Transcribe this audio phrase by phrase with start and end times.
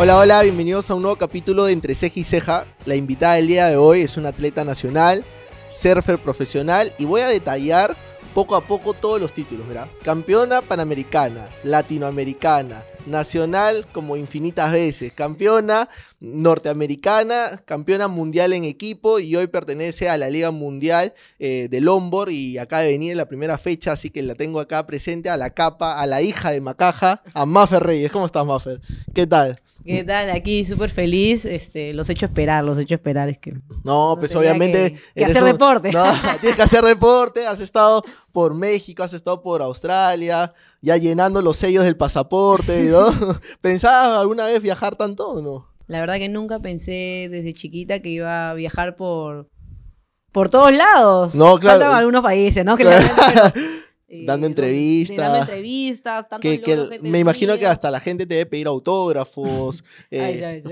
[0.00, 2.66] Hola, hola, bienvenidos a un nuevo capítulo de Entre Ceja y Ceja.
[2.84, 5.24] La invitada del día de hoy es una atleta nacional,
[5.68, 7.96] surfer profesional y voy a detallar
[8.32, 9.88] poco a poco todos los títulos, ¿verdad?
[10.04, 15.88] Campeona panamericana, latinoamericana, nacional como infinitas veces, campeona
[16.20, 22.58] norteamericana, campeona mundial en equipo y hoy pertenece a la Liga Mundial eh, de y
[22.58, 25.50] acaba de venir en la primera fecha, así que la tengo acá presente a la
[25.50, 28.12] capa, a la hija de Macaja, a Maffer Reyes.
[28.12, 28.80] ¿Cómo estás, Maffer?
[29.12, 29.58] ¿Qué tal?
[29.88, 30.28] ¿Qué tal?
[30.30, 31.46] Aquí súper feliz.
[31.46, 33.30] Este, los he hecho esperar, los he hecho esperar.
[33.30, 34.94] Es que no, pues obviamente.
[35.14, 35.90] Que, hacer deporte.
[35.92, 36.04] No,
[36.40, 37.46] tienes que hacer deporte.
[37.46, 40.52] Has estado por México, has estado por Australia,
[40.82, 43.08] ya llenando los sellos del pasaporte, ¿no?
[43.62, 45.68] ¿Pensabas alguna vez viajar tanto o no?
[45.86, 49.48] La verdad que nunca pensé desde chiquita que iba a viajar por,
[50.32, 51.34] por todos lados.
[51.34, 51.80] No, claro.
[51.80, 52.76] Faltan algunos países, ¿no?
[54.10, 55.18] Eh, dando entrevistas.
[55.18, 56.26] Dando entrevistas.
[56.40, 59.84] Que, que me imagino que hasta la gente te debe pedir autógrafos.
[60.10, 60.62] eh,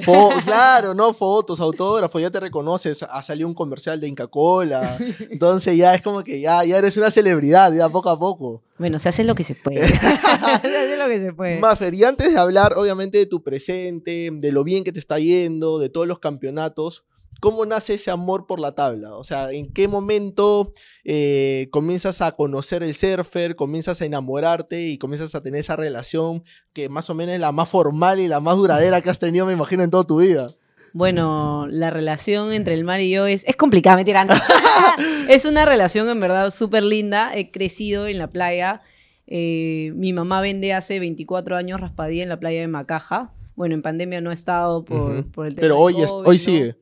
[0.44, 1.12] claro, ¿no?
[1.12, 2.22] Fotos, autógrafos.
[2.22, 3.02] Ya te reconoces.
[3.02, 4.96] Ha salido un comercial de Inca Cola.
[5.30, 8.62] Entonces ya es como que ya, ya eres una celebridad, ya poco a poco.
[8.78, 9.86] Bueno, se hace lo que se puede.
[9.88, 11.60] se hace lo que se puede.
[11.60, 15.18] Maffer, y antes de hablar, obviamente, de tu presente, de lo bien que te está
[15.18, 17.04] yendo, de todos los campeonatos.
[17.40, 19.14] ¿Cómo nace ese amor por la tabla?
[19.14, 20.72] O sea, ¿en qué momento
[21.04, 26.42] eh, comienzas a conocer el surfer, comienzas a enamorarte y comienzas a tener esa relación
[26.72, 29.46] que más o menos es la más formal y la más duradera que has tenido,
[29.46, 30.54] me imagino, en toda tu vida?
[30.92, 34.26] Bueno, la relación entre el mar y yo es, es complicada, mentira.
[35.28, 37.32] es una relación en verdad súper linda.
[37.34, 38.80] He crecido en la playa.
[39.26, 43.34] Eh, mi mamá vende hace 24 años raspadilla en la playa de Macaja.
[43.56, 46.42] Bueno, en pandemia no ha estado por, por el tema Pero hoy, COVID, hoy ¿no?
[46.42, 46.76] sigue.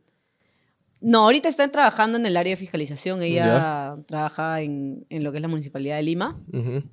[1.05, 3.22] No, ahorita están trabajando en el área de fiscalización.
[3.22, 6.41] Ella trabaja en, en, lo que es la Municipalidad de Lima.
[6.50, 6.84] Uh -huh.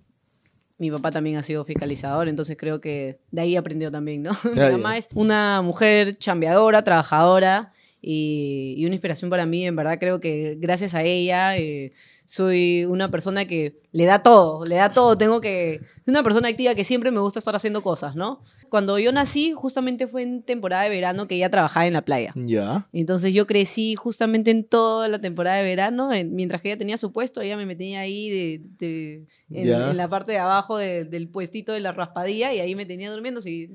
[0.78, 4.32] Mi papá también ha sido fiscalizador, entonces creo que de ahí aprendió también, ¿no?
[4.54, 7.72] Ya, Mi mamá es una mujer chambeadora, trabajadora
[8.02, 9.66] y, y, una inspiración para mí.
[9.66, 11.94] En verdad creo que gracias a ella eh,
[12.26, 15.18] soy una persona que le da todo, le da todo.
[15.18, 15.82] Tengo que...
[16.08, 18.42] una persona activa que siempre me gusta estar haciendo cosas, ¿no?
[18.70, 22.32] Cuando yo nací, justamente fue en temporada de verano que ella trabajaba en la playa.
[22.36, 22.88] Ya.
[22.92, 26.12] Entonces yo crecí justamente en toda la temporada de verano.
[26.12, 29.98] En, mientras que ella tenía su puesto, ella me metía ahí de, de en, en,
[29.98, 33.42] la parte de abajo de, del puestito de la raspadilla y ahí me tenía durmiendo.
[33.42, 33.70] Si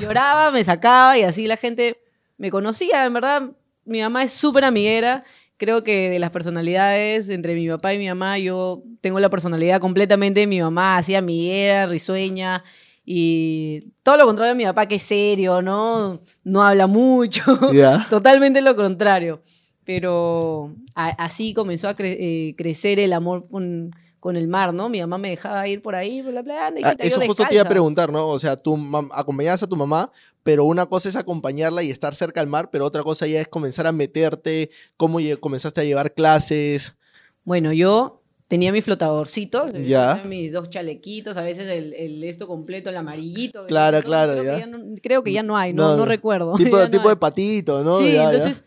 [0.00, 1.98] lloraba, me sacaba y así la gente
[2.40, 3.06] me conocía.
[3.06, 3.52] En verdad,
[3.84, 5.24] mi mamá es súper amiguera
[5.60, 9.78] creo que de las personalidades entre mi papá y mi mamá, yo tengo la personalidad
[9.78, 12.64] completamente de mi mamá, así amiguera, risueña,
[13.04, 16.20] y todo lo contrario a mi papá, que es serio, ¿no?
[16.44, 17.42] No habla mucho,
[17.72, 18.06] yeah.
[18.08, 19.42] totalmente lo contrario.
[19.84, 23.90] Pero así comenzó a cre eh, crecer el amor con,
[24.20, 24.90] con el mar, ¿no?
[24.90, 26.72] Mi mamá me dejaba ir por ahí, por la playa.
[26.84, 28.28] Ah, eso justo te iba a preguntar, ¿no?
[28.28, 28.78] O sea, tú
[29.12, 32.84] acompañabas a tu mamá, pero una cosa es acompañarla y estar cerca al mar, pero
[32.84, 36.94] otra cosa ya es comenzar a meterte, cómo comenzaste a llevar clases.
[37.44, 38.12] Bueno, yo
[38.46, 40.22] tenía mi flotadorcito, ya.
[40.26, 43.64] mis dos chalequitos, a veces el, el esto completo, el amarillito.
[43.66, 44.04] Claro, ¿no?
[44.04, 44.32] claro.
[44.32, 44.54] Creo, ya.
[44.54, 46.54] Que ya no, creo, que ya no hay, no, no, no recuerdo.
[46.90, 48.00] Tipo, de patito, ¿no?
[48.00, 48.64] Sí, ya, entonces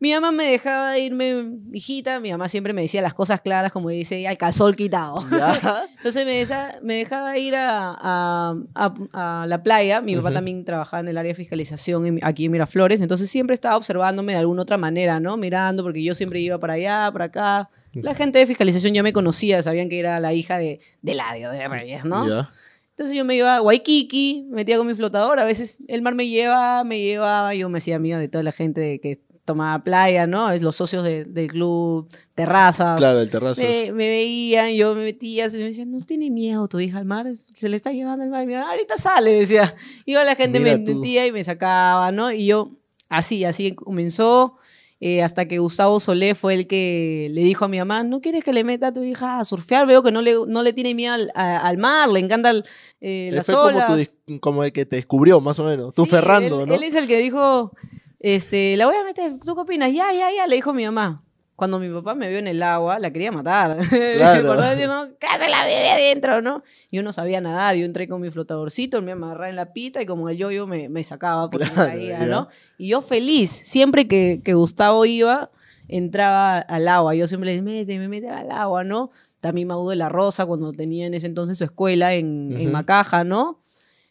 [0.00, 3.88] mi mamá me dejaba irme, hijita, mi mamá siempre me decía las cosas claras, como
[3.88, 5.16] dice, al calzón quitado.
[5.96, 10.30] Entonces me, desa, me, dejaba ir a, a, a, a la playa, mi papá uh
[10.30, 10.34] -huh.
[10.34, 14.34] también trabajaba en el área de fiscalización en, aquí en Miraflores, entonces siempre estaba observándome
[14.34, 15.36] de alguna otra manera, ¿no?
[15.36, 17.70] Mirando, porque yo siempre iba para allá, para acá.
[17.94, 21.50] La gente de fiscalización ya me conocía, sabían que era la hija de, de Ladio,
[21.50, 22.24] de Reyes, ¿no?
[22.24, 22.50] Yeah.
[22.90, 26.14] Entonces yo me iba a Waikiki, me metía con mi flotador, a veces el mar
[26.14, 29.82] me lleva, me llevaba, yo me hacía amiga de toda la gente de que tomaba
[29.82, 30.50] playa, ¿no?
[30.50, 32.98] Es los socios de, del club Terrazas.
[32.98, 33.58] Claro, el Terrazas.
[33.66, 37.06] Me, me, veían, yo me metía, se me decían, no tiene miedo tu hija al
[37.06, 38.44] mar, se le está llevando el mar.
[38.44, 39.74] Y me decían, ahorita sale, decía.
[40.04, 40.94] Y la gente Mira me tú.
[40.94, 42.30] metía y me sacaba, ¿no?
[42.30, 42.72] Y yo,
[43.08, 44.56] así, así comenzó.
[45.00, 48.42] Eh, hasta que Gustavo Solé fue el que le dijo a mi mamá, ¿no quieres
[48.42, 49.86] que le meta a tu hija a surfear?
[49.86, 52.64] Veo que no le, no le tiene miedo al, a, al mar, le encanta el,
[53.00, 53.84] eh, las fue olas.
[53.84, 56.74] Como, tu, como el que te descubrió, más o menos, tú sí, Ferrando, él, ¿no?
[56.74, 57.72] Él es el que dijo,
[58.20, 59.92] este, la voy a meter, ¿tú qué opinas?
[59.92, 61.24] Ya, ya, ya, le dijo mi mamá.
[61.54, 63.78] Cuando mi papá me vio en el agua, la quería matar.
[64.16, 64.54] Claro.
[64.76, 66.62] yo, no, ¡Cállate la bebé adentro, ¿no?
[66.92, 70.06] Yo no sabía nadar, yo entré con mi flotadorcito, me amarraba en la pita y
[70.06, 72.48] como el yo-yo me, me, sacaba porque claro, me caía, ¿no?
[72.78, 75.50] Y yo feliz, siempre que, que Gustavo iba,
[75.88, 77.14] entraba al agua.
[77.14, 79.10] Yo siempre le decía, mete, me mete al agua, ¿no?
[79.40, 82.62] También Mau de la Rosa, cuando tenía en ese entonces su escuela en, uh -huh.
[82.62, 83.60] en Macaja, ¿no?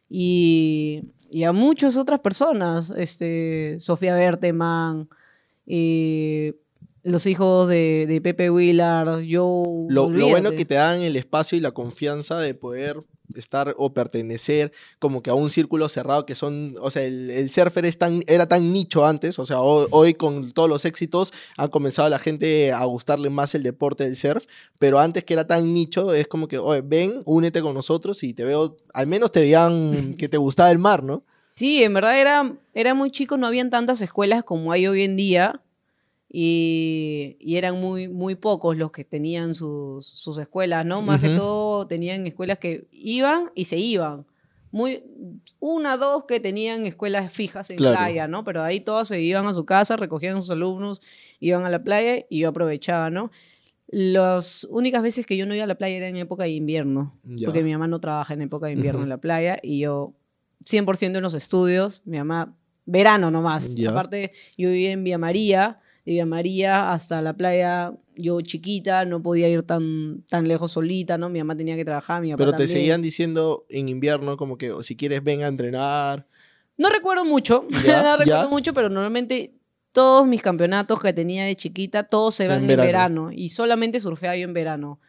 [0.09, 5.09] Y, y, a muchas otras personas, este, Sofía Berteman,
[5.65, 6.55] eh,
[7.03, 9.63] los hijos de, de Pepe Willard, yo...
[9.89, 13.03] Lo, lo, bueno que te dan el espacio y la confianza de poder
[13.35, 17.85] estar o pertenecer como que a un círculo cerrado que son, o sea, el, surfer
[17.85, 22.09] es tan, era tan nicho antes, o sea, hoy, con todos los éxitos ha comenzado
[22.09, 24.45] la gente a gustarle más el deporte del surf,
[24.79, 28.33] pero antes que era tan nicho es como que, oye, ven, únete con nosotros y
[28.33, 31.23] te veo, al menos te veían que te gustaba el mar, ¿no?
[31.49, 35.15] Sí, en verdad era, era muy chico, no habían tantas escuelas como hay hoy en
[35.15, 35.61] día
[36.29, 41.01] y, eran muy, muy pocos los que tenían sus, sus escuelas, ¿no?
[41.01, 44.25] Más que todo tenían escuelas que iban y se iban.
[44.71, 45.03] Muy,
[45.59, 48.43] una, dos que tenían escuelas fijas en playa, ¿no?
[48.43, 51.01] Pero ahí todos se iban a su casa, recogían a sus alumnos,
[51.39, 53.31] iban a la playa y yo aprovechaba, ¿no?
[53.87, 57.17] Las únicas veces que yo no iba a la playa era en época de invierno,
[57.45, 60.13] porque mi mamá no trabaja en época de invierno en la playa y yo
[60.65, 63.73] 100% en los estudios, mi mamá verano nomás.
[63.87, 69.21] Aparte, yo vivía en Vía María, de Villa María hasta la playa, yo chiquita, no
[69.21, 71.27] podía ir tan, tan lejos solita, ¿no?
[71.27, 74.71] Mi mamá tenía que trabajar, mi papá Pero te seguían diciendo en invierno como que
[74.83, 76.25] si quieres ven a entrenar.
[76.77, 79.53] No recuerdo mucho, no recuerdo mucho, pero normalmente
[79.91, 83.31] todos mis campeonatos que tenía de chiquita, todos se van en, verano.
[83.33, 85.01] y solamente surfeaba yo en verano.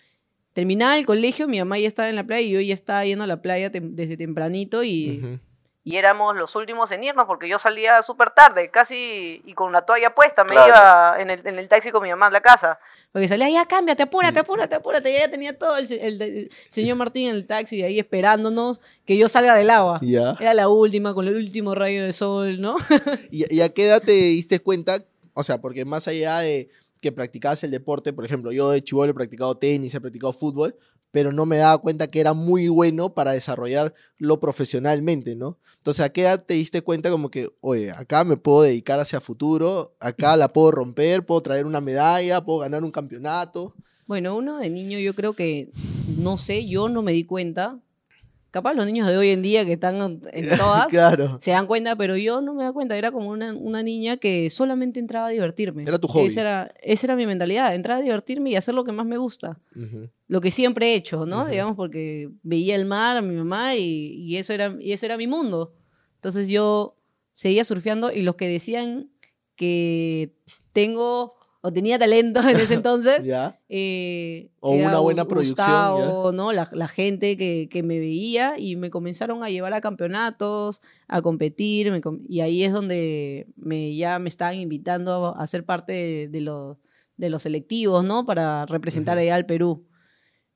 [0.53, 3.23] Terminaba el colegio, mi mamá ya estaba en la playa y yo ya estaba yendo
[3.23, 5.39] a la playa desde tempranito y
[5.85, 9.83] y éramos los últimos en irnos porque yo salía súper tarde, casi y con una
[9.83, 12.79] toalla puesta, me iba en el, en el, taxi con mi mamá a la casa.
[13.13, 15.13] Porque salía, ya cámbiate, apúrate, apúrate, apúrate.
[15.13, 19.29] Ya, ya tenía todo el, el, señor Martín en el taxi ahí esperándonos que yo
[19.29, 19.99] salga del agua.
[20.39, 22.77] Era la última, con el último rayo de sol, ¿no?
[23.31, 25.03] ¿Y, ¿Y a qué edad te diste cuenta?
[25.35, 26.69] O sea, porque más allá de
[27.01, 30.77] que practicabas el deporte, por ejemplo, yo de chivolo he practicado tenis, he practicado fútbol,
[31.11, 35.59] pero no me daba cuenta que era muy bueno para desarrollarlo profesionalmente, ¿no?
[35.77, 39.21] Entonces, ¿a qué edad te diste cuenta como que, oye, acá me puedo dedicar hacia
[39.21, 43.75] futuro, acá la puedo romper, puedo traer una medalla, puedo ganar un campeonato?
[44.07, 45.71] Bueno, uno de niño yo creo que,
[46.19, 47.79] no sé, yo no me di cuenta,
[48.51, 50.21] capaz los niños de hoy en día que están en
[50.59, 50.89] todas
[51.41, 52.97] se dan cuenta, pero yo no me da cuenta.
[52.97, 55.83] Era como una, una, niña que solamente entraba a divertirme.
[55.87, 56.27] Era tu hobby.
[56.27, 59.19] Esa era, esa era mi mentalidad, entrar a divertirme y hacer lo que más me
[59.19, 59.59] gusta.
[60.27, 61.47] Lo que siempre he hecho, ¿no?
[61.47, 65.17] Digamos, porque veía el mar a mi mamá y, y, eso era, y ese era
[65.17, 65.75] mi mundo.
[66.17, 66.97] Entonces yo
[67.33, 69.11] seguía surfeando y los que decían
[69.55, 70.35] que
[70.73, 73.27] tengo o tenía talento en ese entonces.
[73.69, 76.37] Eh, o una buena producción.
[76.37, 76.53] ¿no?
[76.53, 81.23] La, la gente que, que, me veía y me comenzaron a llevar a campeonatos, a
[81.23, 81.93] competir,
[82.29, 86.77] y ahí es donde me, ya me estaban invitando a ser parte de, los,
[87.17, 88.25] de los selectivos, ¿no?
[88.25, 89.85] Para representar allá al Perú.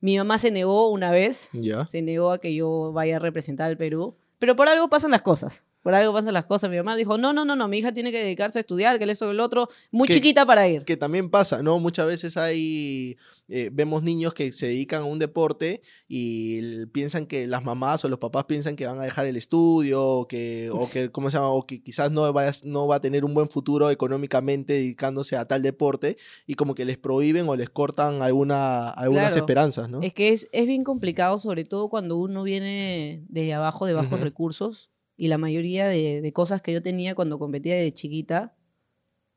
[0.00, 1.50] Mi mamá se negó una vez,
[1.88, 5.22] se negó a que yo vaya a representar al Perú, pero por algo pasan las
[5.22, 6.70] cosas por algo pasan las cosas.
[6.70, 9.04] Mi mamá dijo, no, no, no, no, mi hija tiene que dedicarse a estudiar, que
[9.10, 10.84] eso, el otro, muy chiquita para ir.
[10.84, 11.78] Que también pasa, ¿no?
[11.80, 13.18] Muchas veces hay,
[13.48, 18.08] eh, vemos niños que se dedican a un deporte y piensan que las mamás o
[18.08, 21.36] los papás piensan que van a dejar el estudio, o que, o que ¿cómo se
[21.36, 21.48] llama?
[21.48, 25.46] O que quizás no va, no va a tener un buen futuro económicamente dedicándose a
[25.46, 30.00] tal deporte y como que les prohíben o les cortan alguna, algunas esperanzas, ¿no?
[30.00, 34.20] Es que es, es bien complicado, sobre todo cuando uno viene desde abajo, de bajos
[34.20, 34.91] recursos
[35.22, 38.56] y la mayoría de, cosas que yo tenía cuando competía de chiquita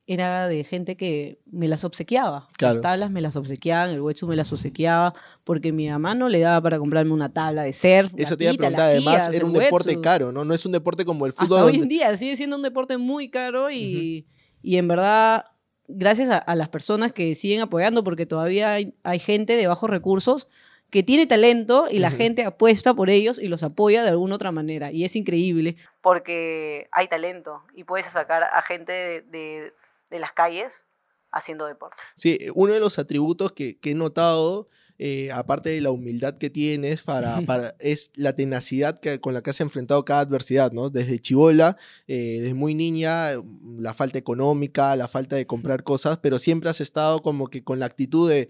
[0.08, 2.50] era de gente que me las obsequiaba.
[2.60, 6.40] Las tablas me las obsequiaban, el hueso me las obsequiaba, porque mi mamá no le
[6.40, 8.12] daba para comprarme una tabla de surf.
[8.18, 10.44] Eso te iba a preguntar, además era un deporte caro, ¿no?
[10.44, 11.60] No es un deporte como el fútbol.
[11.60, 14.25] Hasta hoy en día sigue siendo un deporte muy caro y,
[14.63, 15.46] y en verdad,
[15.88, 20.48] gracias a, las personas que siguen apoyando, porque todavía hay, hay gente de bajos recursos
[20.89, 24.51] que tiene talento y la gente apuesta por ellos y los apoya de alguna otra
[24.51, 24.92] manera.
[24.92, 29.74] Y es increíble porque hay talento y puedes sacar a gente de,
[30.12, 30.84] las calles
[31.32, 32.01] haciendo deporte.
[32.15, 37.04] Sí, uno de los atributos que, he notado, eh, aparte de la humildad que tienes,
[37.04, 40.89] para, para, es la tenacidad que, con la que has enfrentado cada adversidad, ¿no?
[40.89, 41.75] Desde chivola,
[42.08, 43.32] eh, desde muy niña,
[43.77, 47.80] la falta económica, la falta de comprar cosas, pero siempre has estado como que con
[47.80, 48.48] la actitud de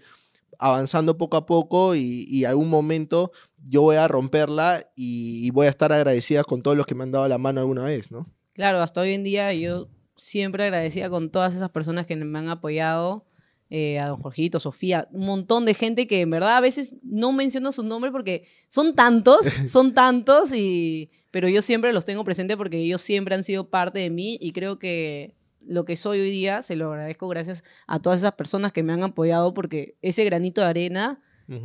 [0.58, 3.32] avanzando poco a poco y, algún momento
[3.64, 7.12] yo voy a romperla y, voy a estar agradecida con todos los que me han
[7.12, 8.26] dado la mano alguna vez, ¿no?
[8.52, 12.48] Claro, hasta hoy en día yo siempre agradecida con todas esas personas que me han
[12.48, 13.26] apoyado,
[13.68, 17.32] eh, a don Jorgito, Sofía, un montón de gente que en verdad a veces no
[17.32, 22.56] menciono su nombre porque son tantos, son tantos, y, pero yo siempre los tengo presente
[22.56, 25.34] porque ellos siempre han sido parte de mí y creo que
[25.66, 28.92] lo que soy hoy día se lo agradezco gracias a todas esas personas que me
[28.92, 31.20] han apoyado porque ese granito de arena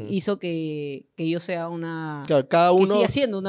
[0.09, 2.21] hizo que, que, yo sea una...
[2.49, 3.01] cada uno,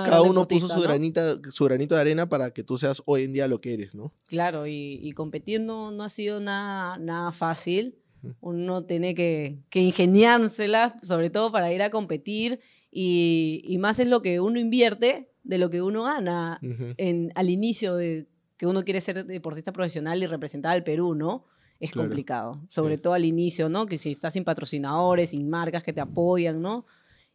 [0.02, 3.34] cada uno puso su, granita, su granito de arena para que tú seas hoy en
[3.34, 4.14] día lo que eres, ¿no?
[4.28, 7.98] Claro, y, y competir no, no, ha sido nada, nada fácil.
[8.40, 14.22] Uno tiene que, que ingeniársela, sobre todo para ir a competir Y, más es lo
[14.22, 18.28] que uno invierte de lo que uno gana en, al inicio de
[18.62, 21.46] que uno quiere ser deportista profesional y representar al Perú, ¿no?
[21.80, 23.86] Es complicado, sobre todo al inicio, ¿no?
[23.86, 26.86] Que si estás sin patrocinadores, sin marcas que te apoyan, ¿no?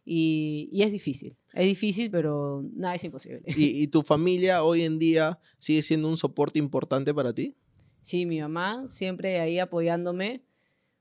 [0.06, 3.42] Y, es difícil, es difícil, pero nada es imposible.
[3.44, 7.58] ¿Y, ¿Y, tu familia hoy en día sigue siendo un soporte importante para ti?
[8.00, 10.46] Sí, mi mamá siempre ahí apoyándome.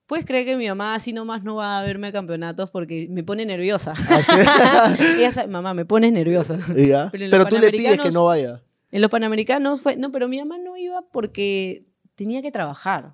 [0.07, 3.23] Puedes creer que mi mamá así nomás no va a verme a campeonatos porque me
[3.23, 3.93] pone nerviosa.
[3.95, 6.59] ¿Ah, Ella sabe, mamá, me pones nerviosa.
[7.13, 8.61] Pero, tú le pides que no vaya.
[8.97, 11.85] En los Panamericanos fue, no, pero mi mamá no iba porque
[12.15, 13.11] tenía que trabajar.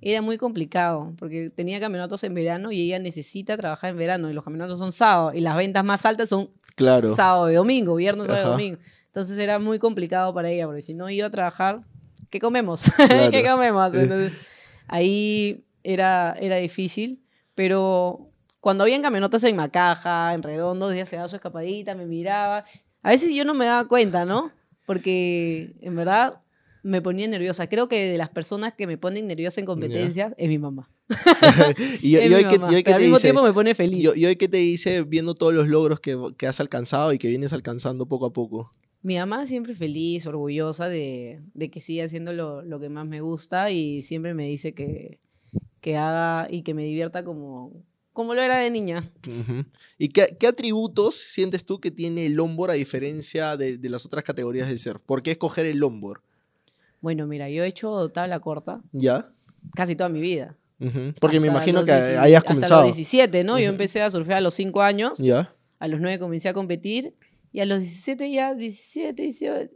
[0.00, 4.32] Era muy complicado porque tenía campeonatos en verano y ella necesita trabajar en verano y
[4.32, 7.14] los campeonatos son sábado y las ventas más altas son claro.
[7.14, 8.78] sábado y domingo, viernes, sábado y domingo.
[9.06, 11.82] Entonces era muy complicado para ella porque si no iba a trabajar,
[12.28, 12.90] ¿qué comemos?
[13.30, 13.94] ¿Qué comemos?
[13.94, 14.32] Entonces,
[14.88, 17.22] ahí era, era difícil,
[17.54, 18.26] pero
[18.58, 22.64] cuando habían camionetas en Macaja, en Redondo, ella se daba su escapadita, me miraba.
[23.04, 24.58] A veces yo no me daba cuenta, ¿no?
[24.90, 26.40] Porque en verdad
[26.82, 27.68] me ponía nerviosa.
[27.68, 30.90] Creo que de las personas que me ponen nerviosa en competencias es mi mamá.
[32.02, 32.44] y, hoy
[32.82, 34.12] que, al mismo tiempo me pone feliz.
[34.16, 37.28] Y, hoy que te dice viendo todos los logros que, que, has alcanzado y que
[37.28, 38.72] vienes alcanzando poco a poco.
[39.00, 43.20] Mi mamá siempre feliz, orgullosa de, de que siga haciendo lo, lo, que más me
[43.20, 45.20] gusta y siempre me dice que,
[45.80, 49.12] que haga y que me divierta como, como lo era de niña.
[49.98, 54.04] ¿Y qué, qué, atributos sientes tú que tiene el longboard a diferencia de, de, las
[54.06, 55.02] otras categorías del surf?
[55.04, 56.22] ¿Por qué escoger el longboard?
[57.00, 58.82] Bueno, mira, yo he hecho tabla corta.
[58.92, 59.32] ¿Ya?
[59.74, 60.56] Casi toda mi vida.
[61.20, 62.80] Porque me imagino que hayas comenzado.
[62.80, 63.58] Hasta los 17, ¿no?
[63.58, 65.18] Yo empecé a surfear a los 5 años.
[65.18, 65.54] ¿Ya?
[65.78, 67.14] A los 9 comencé a competir.
[67.52, 69.70] Y a los 17 ya, 17, 18,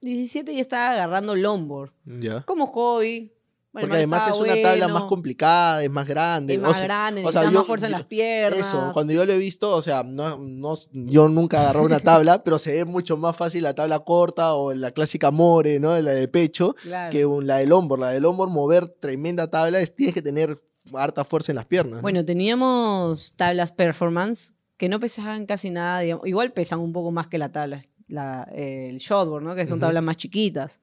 [0.00, 1.92] 17 ya estaba agarrando longboard.
[2.04, 2.42] ¿Ya?
[2.42, 3.32] Como hobby.
[3.72, 6.54] Porque además es una tabla más complicada, es más grande.
[6.54, 8.58] Es más grande, o sea, más fuerza en las piernas.
[8.58, 12.42] Eso, cuando yo lo he visto, o sea, no, no, yo nunca agarré una tabla,
[12.42, 15.96] pero se ve mucho más fácil la tabla corta o la clásica more, ¿no?
[16.00, 16.74] La de pecho,
[17.10, 17.96] que la del hombro.
[17.96, 20.58] La del hombro, mover tremenda tabla, es, tienes que tener
[20.94, 22.02] harta fuerza en las piernas.
[22.02, 27.38] Bueno, teníamos tablas performance que no pesaban casi nada, igual pesan un poco más que
[27.38, 29.54] la tabla, la, el shotboard, ¿no?
[29.54, 30.80] Que son tablas más chiquitas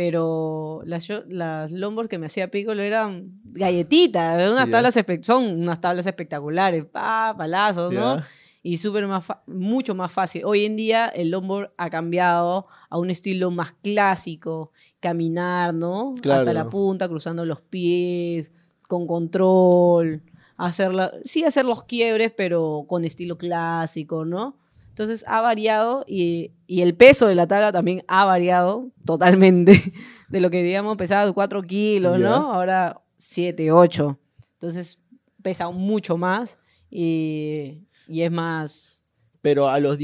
[0.00, 6.06] pero las, las longboards que me hacía Piccolo eran galletitas, unas tablas son unas tablas
[6.06, 8.16] espectaculares, pa, palazos, ¿no?
[8.62, 10.46] Y súper más mucho más fácil.
[10.46, 16.14] Hoy en día el longboard ha cambiado a un estilo más clásico, caminar, ¿no?
[16.30, 18.52] Hasta la punta, cruzando los pies,
[18.88, 20.22] con control,
[20.56, 20.92] hacer
[21.24, 24.56] sí hacer los quiebres, pero con estilo clásico, ¿no?
[24.90, 29.82] Entonces ha variado y, el peso de la tabla también ha variado totalmente.
[30.28, 32.52] De lo que, digamos, pesaba 4 kilos, ¿no?
[32.52, 34.18] Ahora 7, 8.
[34.52, 35.00] Entonces
[35.42, 39.02] pesa mucho más y, es más.
[39.42, 39.98] Pero a los,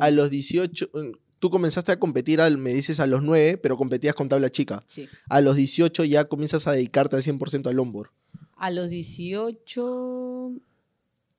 [0.00, 0.90] a los 18,
[1.38, 4.82] tú comenzaste a competir, al, me dices, a los 9, pero competías con tabla chica.
[4.86, 5.08] Sí.
[5.28, 8.10] A los 18 ya comienzas a dedicarte al 100% al longboard.
[8.56, 10.52] A los 18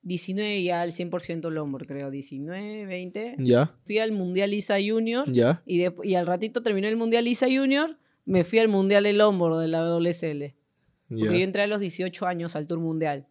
[0.02, 3.36] 19 ya al 100% Lombor, creo, 19, 20.
[3.38, 3.74] Ya.
[3.84, 5.30] Fui al Mundial ISA Junior.
[5.30, 5.62] Ya.
[5.66, 9.58] Y, y al ratito terminó el Mundial ISA Junior, me fui al Mundial de Lombor
[9.58, 10.54] de la WSL.
[11.08, 13.28] Porque yo entré a los 18 años al Tour Mundial.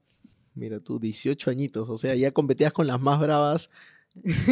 [0.53, 3.69] Mira tú, 18 añitos, o sea, ya competías con las más bravas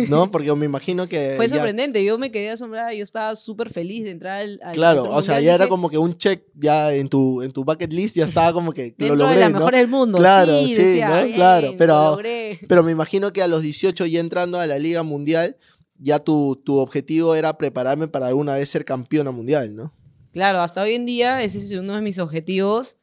[0.09, 0.29] ¿No?
[0.31, 1.33] Porque me imagino que.
[1.35, 4.59] Fue sorprendente, yo me quedé asombrada, yo estaba súper feliz de entrar al.
[4.73, 7.91] claro, o sea, ya era como que un check ya en tu, en tu bucket
[7.91, 9.39] list, ya estaba como que lo logré.
[9.39, 10.17] La mejor del mundo.
[10.17, 11.35] Claro, sí, ¿no?
[11.35, 12.19] claro, pero,
[12.67, 15.57] pero me imagino que a los 18 ya entrando a la Liga Mundial,
[15.97, 19.93] ya tu, tu objetivo era prepararme para alguna vez ser campeona mundial, ¿no?
[20.31, 22.95] Claro, hasta hoy en día ese es uno de mis objetivos.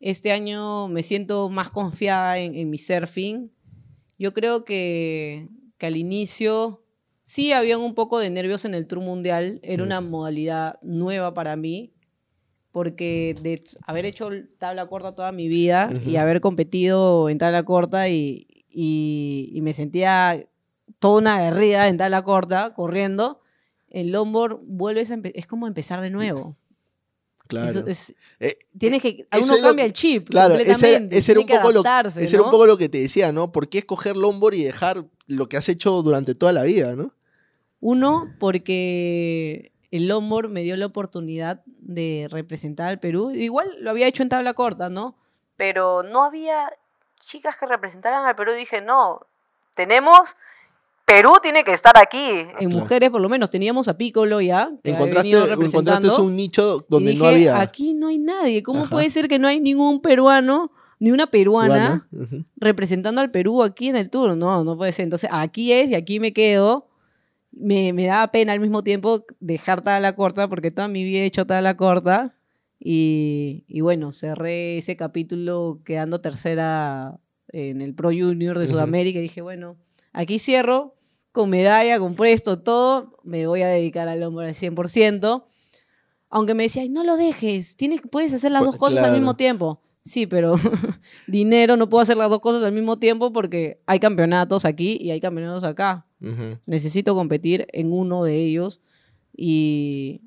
[0.00, 3.50] Este año me siento más confiada en, en mi surfing.
[4.18, 5.48] Yo creo que
[5.84, 6.82] que al inicio
[7.24, 11.56] sí habían un poco de nervios en el Tour Mundial, era una modalidad nueva para
[11.56, 11.92] mí,
[12.72, 18.08] porque de haber hecho tabla corta toda mi vida y haber competido en tabla corta
[18.08, 20.48] y, y, me sentía
[20.98, 23.40] toda una guerrida en tabla corta, corriendo,
[23.88, 26.56] el longboard vuelves a es como empezar de nuevo.
[27.54, 27.84] Claro.
[28.40, 30.28] Eh, tienes que, uno cambia el chip.
[30.30, 30.96] Claro, ese
[31.32, 33.52] era, un, poco lo, ese era un poco lo que te decía, ¿no?
[33.52, 37.12] ¿Por qué escoger longboard y dejar lo que has hecho durante toda la vida, ¿no?
[37.80, 43.30] Uno, porque el longboard me dio la oportunidad de representar al Perú.
[43.30, 45.16] Igual lo había hecho en tabla corta, ¿no?
[45.56, 46.72] Pero no había
[47.20, 48.52] chicas que representaran al Perú.
[48.52, 49.26] Dije, no,
[49.74, 50.36] tenemos
[51.04, 52.46] Perú tiene que estar aquí.
[52.60, 54.70] En mujeres, por lo menos, teníamos a Piccolo ya.
[54.82, 57.60] encontraste, encontraste un nicho donde no había.
[57.60, 58.62] Aquí no hay nadie.
[58.62, 62.08] ¿Cómo puede ser que no hay ningún peruano ni una peruana
[62.56, 64.36] representando al Perú aquí en el tour.
[64.36, 65.04] No, no puede ser.
[65.04, 66.88] Entonces, aquí es y aquí me quedo.
[67.52, 71.26] Me, me da pena al mismo tiempo dejar la corta, porque toda mi vida he
[71.26, 72.34] hecho la corta.
[72.80, 77.18] Y, y, bueno, cerré ese capítulo quedando tercera
[77.48, 79.18] en el Pro Junior de Sudamérica.
[79.18, 79.76] Y dije, bueno,
[80.14, 80.94] aquí cierro
[81.32, 83.18] con medalla, con puesto, todo.
[83.24, 85.44] Me voy a dedicar al hombro al 100%.
[86.30, 89.80] Aunque me decía, no lo dejes, tienes, puedes hacer las dos cosas al mismo tiempo.
[90.02, 90.54] Sí, pero
[91.26, 95.10] dinero, no puedo hacer las dos cosas al mismo tiempo porque hay campeonatos aquí y
[95.10, 96.06] hay campeonatos acá.
[96.64, 98.80] Necesito competir en uno de ellos
[99.36, 100.22] y,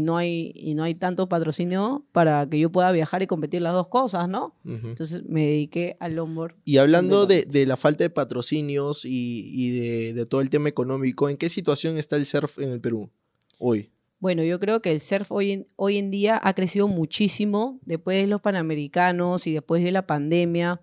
[0.00, 3.74] no hay, y no hay tanto patrocinio para que yo pueda viajar y competir las
[3.74, 4.56] dos cosas, ¿no?
[4.64, 6.54] Entonces me dediqué al longboard.
[6.64, 11.36] Y hablando de, la falta de patrocinios y, de, de todo el tema económico, ¿en
[11.36, 13.10] qué situación está el surf en el Perú
[13.58, 13.90] hoy?
[14.22, 18.20] Bueno, yo creo que el surf hoy en, hoy en día ha crecido muchísimo después
[18.20, 20.80] de los Panamericanos y después de la pandemia,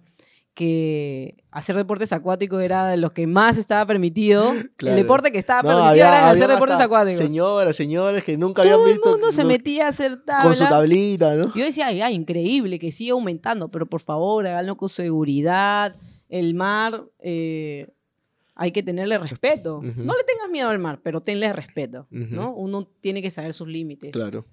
[0.60, 4.52] que hacer deportes acuáticos era de los que más estaba permitido.
[4.52, 7.16] El deporte que estaba permitido era hacer deportes acuáticos.
[7.16, 9.04] Señoras, señores que nunca habían visto.
[9.04, 10.44] Todo el mundo se metía a hacer tabla.
[10.44, 11.54] Con su tablita, ¿no?
[11.56, 15.96] Yo decía, ay, increíble, que siga aumentando, pero por favor, háganlo con seguridad.
[16.28, 17.06] El mar.
[17.20, 17.88] Eh,
[18.54, 19.80] hay que tenerle respeto.
[19.82, 22.52] No le tengas miedo al mar, pero tenle respeto, ¿no?
[22.52, 24.12] Uno tiene que saber sus límites.
[24.12, 24.46] Claro.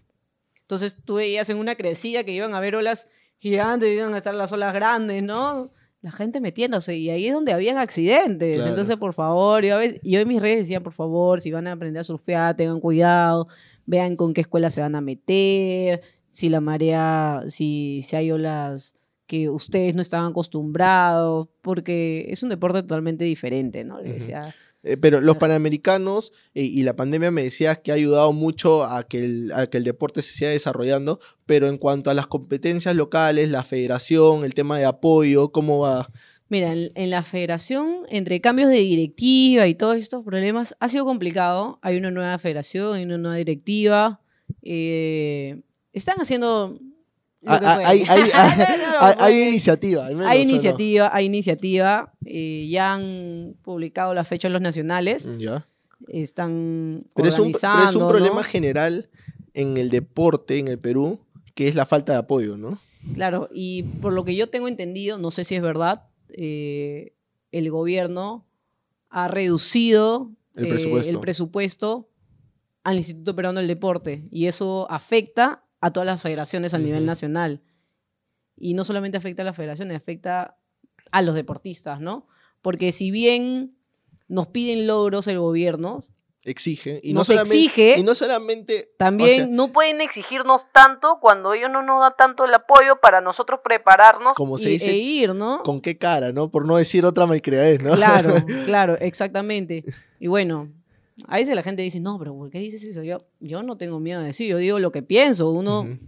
[0.60, 3.08] Entonces tú veías en una crecida que iban a haber olas
[3.38, 5.72] gigantes, iban a estar las olas grandes, ¿no?
[6.06, 8.64] La gente metiéndose y ahí es donde habían accidentes.
[8.64, 11.66] Entonces, por favor, yo, a veces, yo en mis redes decía, por favor, si van
[11.66, 13.48] a aprender a surfear, tengan cuidado,
[13.86, 18.94] vean con qué escuela se van a meter, si la marea, si, si hay olas
[19.26, 24.00] que ustedes no estaban acostumbrados, porque es un deporte totalmente diferente, ¿no?
[24.00, 24.38] Le decía,
[24.86, 29.02] eh, pero los panamericanos eh, y la pandemia me decías que ha ayudado mucho a
[29.08, 33.50] que, el, que el deporte se siga desarrollando, pero en cuanto a las competencias locales,
[33.50, 36.08] la federación, el tema de apoyo, ¿cómo va?
[36.48, 41.80] Mira, en, la federación, entre cambios de directiva y todos estos problemas, ha sido complicado.
[41.82, 44.20] Hay una nueva federación, hay una nueva directiva.
[44.62, 45.60] Eh,
[45.92, 46.78] están haciendo
[47.46, 50.06] hay, iniciativa.
[50.06, 52.12] hay iniciativa, hay iniciativa.
[52.24, 55.28] Eh, ya han publicado la fecha en los nacionales.
[55.38, 55.64] Ya.
[56.08, 59.08] Están pero es un, es un problema general
[59.54, 61.20] en el deporte en el Perú,
[61.54, 62.78] que es la falta de apoyo, ¿no?
[63.14, 67.14] Claro, y por lo que yo tengo entendido, no sé si es verdad, eh,
[67.52, 68.46] el gobierno
[69.08, 71.10] ha reducido el presupuesto.
[71.10, 72.10] el presupuesto
[72.82, 77.62] al Instituto Peruano del Deporte y eso afecta a todas las federaciones a nivel nacional.
[78.56, 80.56] Y no solamente afecta a las federaciones, afecta
[81.10, 82.26] a los deportistas, ¿no?
[82.62, 83.76] Porque si bien
[84.28, 86.02] nos piden logros el gobierno,
[86.46, 91.70] exige y no solamente exige, y no solamente también no pueden exigirnos tanto cuando ellos
[91.70, 95.62] no nos dan tanto el apoyo para nosotros prepararnos como se dice, e ir, ¿no?
[95.64, 96.50] Con qué cara, ¿no?
[96.50, 97.94] Por no decir otra malcriadez, ¿no?
[97.94, 98.30] Claro,
[98.64, 99.84] claro, exactamente.
[100.20, 100.70] Y bueno,
[101.26, 103.02] a veces la gente dice, no, pero ¿por qué dices eso?
[103.02, 105.50] Yo, yo no tengo miedo de decir, yo digo lo que pienso.
[105.50, 105.98] Uno,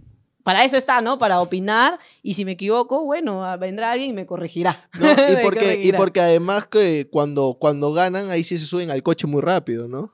[0.43, 1.17] para eso está, ¿no?
[1.17, 1.99] Para opinar.
[2.21, 4.77] Y si me equivoco, bueno, vendrá alguien y me corregirá.
[4.93, 9.25] y, porque, y porque además que cuando, cuando ganan, ahí sí se suben al coche
[9.25, 10.13] muy rápido, ¿no?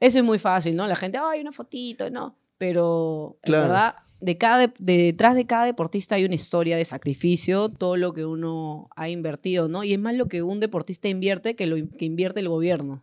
[0.00, 0.86] Eso es muy fácil, ¿no?
[0.86, 2.36] La gente, ay, una fotito, ¿no?
[2.58, 7.96] Pero, la verdad, de cada, detrás de cada deportista hay una historia de sacrificio, todo
[7.96, 9.84] lo que uno ha invertido, ¿no?
[9.84, 13.02] Y es más lo que un deportista invierte que lo que invierte el gobierno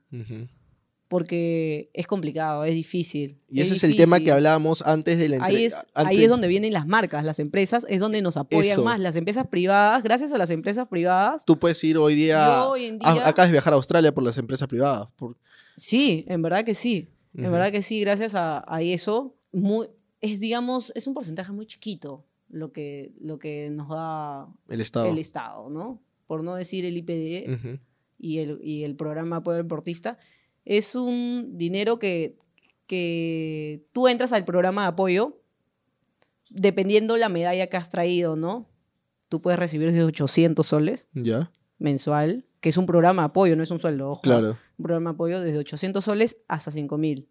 [1.12, 3.38] porque es complicado, es difícil.
[3.50, 5.84] Y ese es, el tema que hablábamos antes de la entrevista.
[5.93, 8.97] Ahí, es, donde vienen las marcas, las empresas, es donde nos apoyan más.
[8.97, 11.43] Las empresas privadas, gracias a las empresas privadas.
[11.43, 12.63] Tú puedes ir hoy día,
[13.26, 15.10] acá de viajar a Australia por las empresas privadas.
[15.76, 17.10] Sí, en verdad que sí.
[17.36, 19.36] En verdad que sí, gracias a, eso.
[19.52, 19.89] Muy,
[20.21, 25.08] es, digamos, es un porcentaje muy chiquito lo que, lo que nos da el Estado.
[25.08, 26.02] el Estado, ¿no?
[26.26, 27.78] Por no decir el IPD
[28.17, 30.17] y, el, y el programa Apoyo Deportista
[30.65, 32.38] es un dinero que,
[32.88, 35.41] que tú entras al programa de apoyo
[36.50, 38.69] dependiendo la medalla que has traído, ¿no?
[39.30, 43.63] Tú puedes recibir de 800 soles ya mensual, que es un programa de apoyo, no
[43.63, 44.21] es un sueldo, ojo.
[44.21, 44.58] Claro.
[44.78, 47.28] Un programa de apoyo desde 800 soles hasta 5000.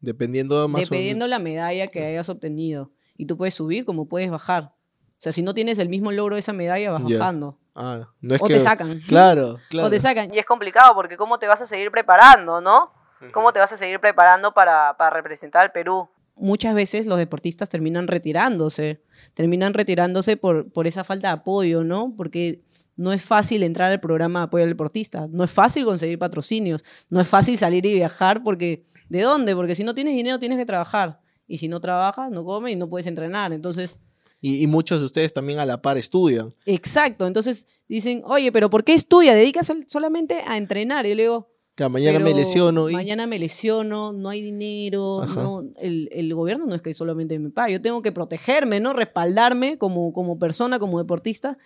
[0.00, 2.92] Dependiendo más Dependiendo la medalla que hayas obtenido.
[3.16, 4.74] Y tú puedes subir como puedes bajar.
[4.74, 7.60] O sea, si no tienes el mismo logro de esa medalla, vas bajando.
[7.74, 9.00] Ah, no es o te sacan.
[9.08, 9.88] Claro, claro.
[9.88, 10.32] O te sacan.
[10.32, 12.92] Y es complicado porque ¿cómo te vas a seguir preparando, no?
[13.32, 16.08] ¿Cómo te vas a seguir preparando para, para representar al Perú?
[16.34, 19.02] Muchas veces los deportistas terminan retirándose,
[19.34, 22.14] terminan retirándose por, por esa falta de apoyo, ¿no?
[22.16, 22.62] Porque
[22.96, 26.84] no es fácil entrar al programa de apoyo al deportista, no es fácil conseguir patrocinios,
[27.10, 29.54] no es fácil salir y viajar porque ¿de dónde?
[29.54, 32.76] Porque si no tienes dinero tienes que trabajar y si no trabajas no comes y
[32.76, 33.98] no puedes entrenar, entonces
[34.44, 36.52] Y, muchos de ustedes también a la par estudian.
[36.66, 39.34] Exacto, entonces dicen, oye, pero ¿por qué estudia?
[39.34, 41.06] Dedicas solamente a entrenar.
[41.06, 42.90] Y yo le digo, que mañana me lesiono.
[42.90, 42.92] Y...
[42.92, 47.74] Mañana me lesiono, no hay dinero, no, el, gobierno no es que solamente me pague,
[47.74, 48.92] yo tengo que protegerme, ¿no?
[48.92, 51.56] Respaldarme como, como persona, como deportista.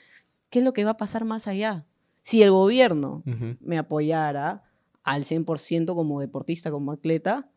[0.51, 1.87] ¿Qué es lo que va a pasar más allá?
[2.23, 3.23] Si el gobierno
[3.61, 4.65] me apoyara
[5.03, 7.49] al 100% como deportista, como atleta,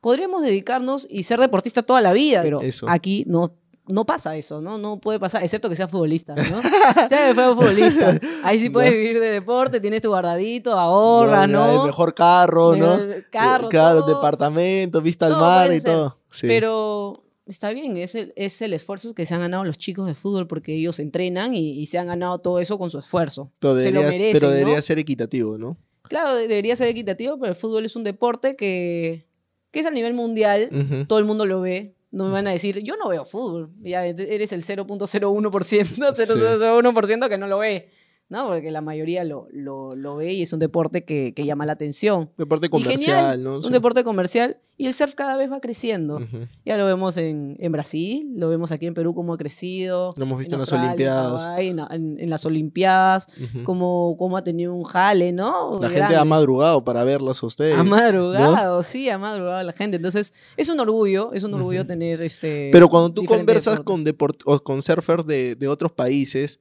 [0.00, 3.54] podríamos dedicarnos y ser deportista toda la vida, pero aquí no
[3.88, 4.78] no pasa eso, ¿no?
[4.78, 6.42] No puede pasar, excepto que seas futbolista, ¿no?
[7.10, 8.18] Ya fue futbolista.
[8.42, 11.82] Ahí sí puedes vivir de deporte, tienes tu guardadito, ahorras, ¿no?
[11.82, 12.98] El mejor carro, ¿no?
[13.30, 16.18] Carro, claro, departamento, vista al mar y todo.
[16.42, 20.14] Pero está bien, es el, es el esfuerzo que se han ganado los chicos de
[20.14, 23.52] fútbol porque ellos entrenan y, se han ganado todo eso con su esfuerzo.
[23.58, 25.76] Pero debería, pero debería ser equitativo, ¿no?
[26.02, 29.26] Claro, debería ser equitativo, pero el fútbol es un deporte que,
[29.70, 30.70] que es a nivel mundial,
[31.08, 33.70] todo el mundo lo ve, no me van a decir, yo no veo fútbol.
[33.82, 37.90] Ya eres el 0.01%, 0.01% que no lo ve.
[38.28, 38.46] ¿No?
[38.48, 41.72] Porque la mayoría lo, lo, lo, ve y es un deporte que, que llama la
[41.72, 42.30] atención.
[42.36, 43.58] Deporte comercial, ¿no?
[43.58, 46.20] Un deporte comercial y el surf cada vez va creciendo.
[46.64, 50.10] Ya lo vemos en, en, Brasil, lo vemos aquí en Perú cómo ha crecido.
[50.16, 51.48] Lo hemos visto en, las Olimpiadas.
[51.58, 53.26] en, las Olimpiadas,
[53.64, 55.78] cómo, cómo, ha tenido un jale, ¿no?
[55.80, 57.78] La gente ha madrugado para verlos a ustedes.
[57.78, 59.96] Ha madrugado, sí, ha madrugado la gente.
[59.96, 62.70] Entonces, es un orgullo, es un orgullo tener este...
[62.72, 66.60] Pero cuando tú conversas con, deport o con surfers de, de otros países,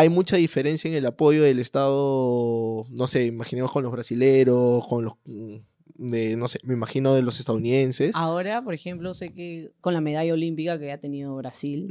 [0.00, 5.04] hay mucha diferencia en el apoyo del Estado, no sé, imaginemos con los brasileros, con
[5.04, 5.56] los, mm,
[5.96, 8.12] de, no sé, me imagino de los estadounidenses.
[8.14, 11.90] Ahora, por ejemplo, sé que con la medalla olímpica que ha tenido Brasil,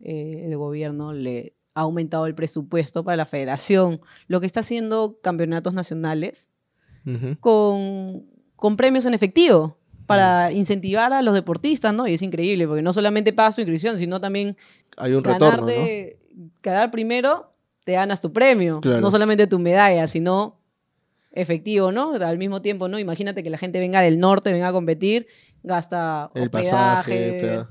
[0.00, 5.18] eh, el gobierno le ha aumentado el presupuesto para la federación, lo que está haciendo
[5.22, 6.50] campeonatos nacionales
[7.40, 12.06] con, con premios en efectivo para incentivar a los deportistas, ¿no?
[12.06, 14.56] Y es increíble, porque no solamente pagas tu inscripción, sino también
[14.96, 15.66] hay un retorno,
[16.60, 17.52] quedar primero,
[17.84, 18.80] te ganas tu premio.
[18.82, 20.60] No solamente tu medalla, sino
[21.36, 22.14] efectivo, ¿no?
[22.14, 22.98] Al mismo tiempo, ¿no?
[22.98, 25.26] Imagínate que la gente venga del norte, venga a competir,
[25.62, 27.66] gasta el hospedaje,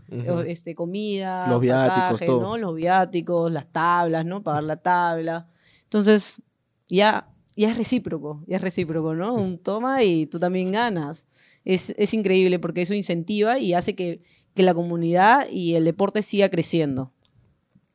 [0.48, 2.42] este, comida, los viáticos, todo.
[2.42, 2.58] ¿no?
[2.58, 4.44] Los viáticos, las tablas, ¿no?
[4.44, 5.50] Pagar la tabla.
[5.84, 6.42] Entonces,
[6.88, 9.34] ya, ya es recíproco, ya es recíproco, ¿no?
[9.34, 11.26] Un toma y tú también ganas.
[11.66, 14.22] Es, es increíble porque eso incentiva y hace que,
[14.54, 17.12] que la comunidad y el deporte siga creciendo.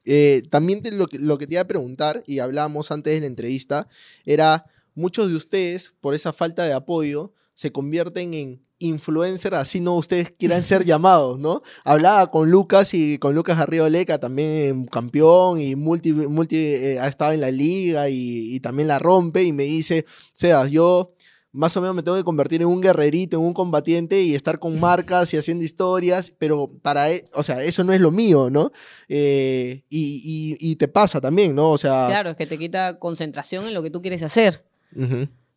[0.04, 3.26] Eh, también lo, que, lo que te iba a preguntar, y hablábamos antes de la
[3.26, 3.88] entrevista,
[4.24, 9.94] era muchos de ustedes, por esa falta de apoyo, se convierten en influencers, así no
[9.96, 11.62] ustedes quieran ser llamados, ¿no?
[11.84, 17.32] Hablaba con Lucas y con Lucas Arrioleca, también campeón y multi, multi eh, ha estado
[17.32, 21.12] en la liga y, y, también la rompe, y me dice, sea, yo
[21.52, 24.58] más o menos me tengo que convertir en un guerrerito, en un combatiente y estar
[24.58, 28.50] con marcas y haciendo historias, pero para, e, o sea, eso no es lo mío,
[28.50, 28.70] ¿no?
[29.08, 31.72] Eh, y, te pasa también, ¿no?
[31.72, 32.06] O sea...
[32.08, 34.64] Claro, es que te quita concentración en lo que tú quieres hacer.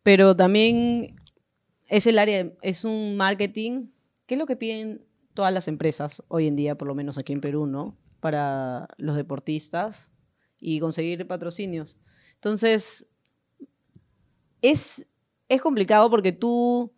[0.02, 1.16] Pero también
[1.88, 3.86] es el área, es un marketing,
[4.26, 7.32] ¿qué es lo que piden todas las empresas hoy en día, por lo menos aquí
[7.32, 7.96] en Perú, ¿no?
[8.20, 10.10] Para los deportistas
[10.60, 11.98] y conseguir patrocinios.
[12.34, 13.06] Entonces,
[14.62, 15.06] es
[15.48, 16.92] es complicado porque tú,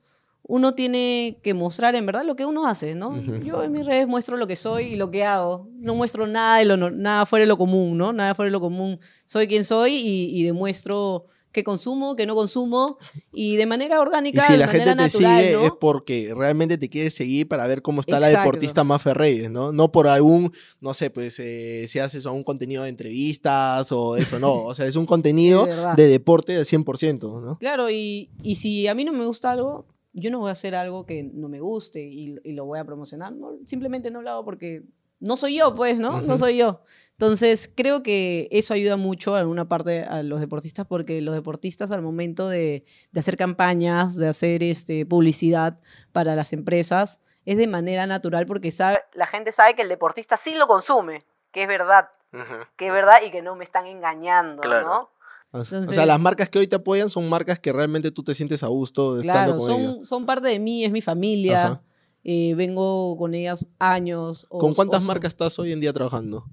[0.49, 3.21] uno tiene que mostrar en verdad lo que uno hace, ¿no?
[3.21, 5.69] Yo en mis redes muestro lo que soy y lo que hago.
[5.73, 8.13] No muestro nada, de lo, nada fuera de lo común, ¿no?
[8.13, 9.01] Nada fuera de lo común.
[9.25, 12.99] Soy quien soy y, demuestro qué consumo, qué no consumo,
[13.33, 14.45] y de manera orgánica.
[14.47, 18.03] Y si la gente te sigue es porque realmente te quiere seguir para ver cómo
[18.03, 19.73] está la deportista más Reyes, ¿no?
[19.73, 24.39] No por algún, no sé, pues eh, si haces algún contenido de entrevistas o eso,
[24.39, 24.65] no.
[24.65, 25.67] O sea, es un contenido
[25.97, 27.59] de, deporte del 100%, ¿no?
[27.59, 30.75] Claro, y, y si a mí no me gusta algo, yo no voy a hacer
[30.75, 33.33] algo que no me guste y, lo voy a promocionar.
[33.65, 34.83] simplemente no lo hago porque
[35.21, 36.21] no soy yo, pues, ¿no?
[36.21, 36.83] No soy yo.
[37.13, 41.91] Entonces, creo que eso ayuda mucho en una parte a los deportistas porque los deportistas
[41.91, 42.85] al momento de,
[43.17, 45.81] hacer campañas, de hacer este, publicidad
[46.13, 50.37] para las empresas, es de manera natural porque sabe, la gente sabe que el deportista
[50.37, 52.11] sí lo consume, que es verdad,
[52.77, 55.11] que es verdad y que no me están engañando, ¿no?
[55.53, 58.63] o sea, las marcas que hoy te apoyan son marcas que realmente tú te sientes
[58.63, 61.81] a gusto estando con son, son parte de mí, es mi familia.
[62.29, 64.49] Eh, vengo con ellas años.
[64.49, 66.45] ¿Con cuántas marcas estás hoy en día trabajando?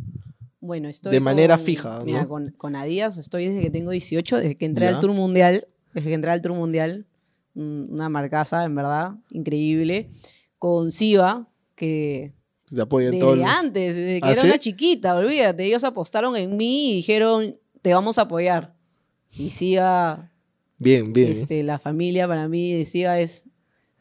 [0.62, 1.12] Bueno, estoy.
[1.12, 2.06] De manera fija, ¿no?
[2.06, 5.68] Mira, con, con, Adidas estoy desde que tengo 18, desde que entré al Tour Mundial.
[5.96, 7.08] Desde que entré al Tour Mundial.
[7.56, 10.12] Una marcaza, en verdad, increíble.
[10.60, 12.36] Con Siva, que.
[12.68, 13.44] Te apoyan desde todo.
[13.44, 15.66] antes, desde que ¿Ah, era una chiquita, olvídate.
[15.66, 18.76] Ellos apostaron en mí y dijeron: Te vamos a apoyar.
[19.36, 20.32] Y Siva.
[20.78, 21.32] Bien, bien.
[21.32, 23.46] Este, la familia para mí de Siva es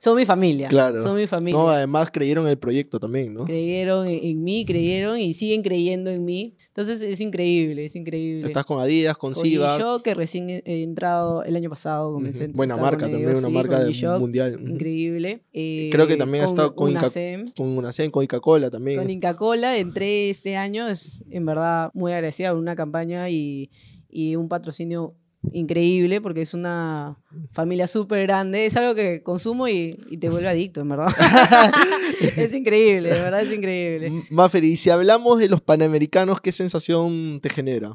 [0.03, 0.67] son mi familia.
[0.67, 1.01] Claro.
[1.01, 1.57] Son mi familia.
[1.57, 3.45] No, además creyeron en el proyecto también, ¿no?
[3.45, 6.57] Creyeron en, mí, creyeron y siguen creyendo en mí.
[6.67, 8.45] Entonces es increíble, es increíble.
[8.45, 9.79] Estás con Adidas, con, Siva.
[9.79, 13.79] Yo que recién he entrado el año pasado, comencé Buena marca también, una marca
[14.19, 14.59] mundial.
[14.61, 15.45] Increíble.
[15.53, 17.09] Creo que también ha estado con Inca,
[17.57, 18.99] con Unacem, con Inca-Cola también.
[18.99, 23.71] Con Inca-Cola entré este año, es en verdad muy agradecida, una campaña y,
[24.09, 25.15] y un patrocinio
[25.51, 27.19] increíble porque es una
[27.53, 28.67] familia súper grande.
[28.67, 31.09] Es algo que consumo y, te vuelve adicto, en verdad.
[32.37, 34.13] es increíble, de verdad es increíble.
[34.31, 37.93] Mafer, y si hablamos de los panamericanos, ¿qué sensación te genera?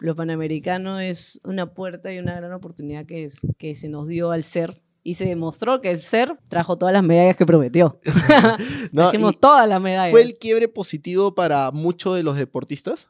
[0.00, 4.30] Los panamericanos es una puerta y una gran oportunidad que, es, que se nos dio
[4.30, 4.82] al ser.
[5.04, 7.98] Y se demostró que el ser trajo todas las medallas que prometió.
[8.92, 10.10] no, todas las medallas.
[10.10, 13.08] ¿Fue el quiebre positivo para muchos de los deportistas?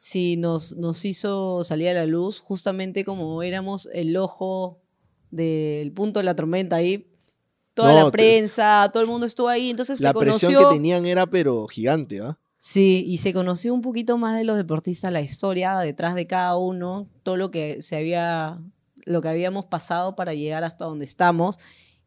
[0.00, 4.80] Sí nos, nos hizo salir a la luz, justamente como éramos el ojo
[5.30, 7.06] del punto de la tormenta ahí.
[7.74, 11.66] Toda la prensa, todo el mundo estuvo ahí, entonces la presión que tenían era pero
[11.66, 12.38] gigante, ¿ah?
[12.58, 16.56] Sí, y se conoció un poquito más de los deportistas, la historia detrás de cada
[16.56, 18.58] uno, todo lo que se había,
[19.04, 21.58] lo que habíamos pasado para llegar hasta donde estamos.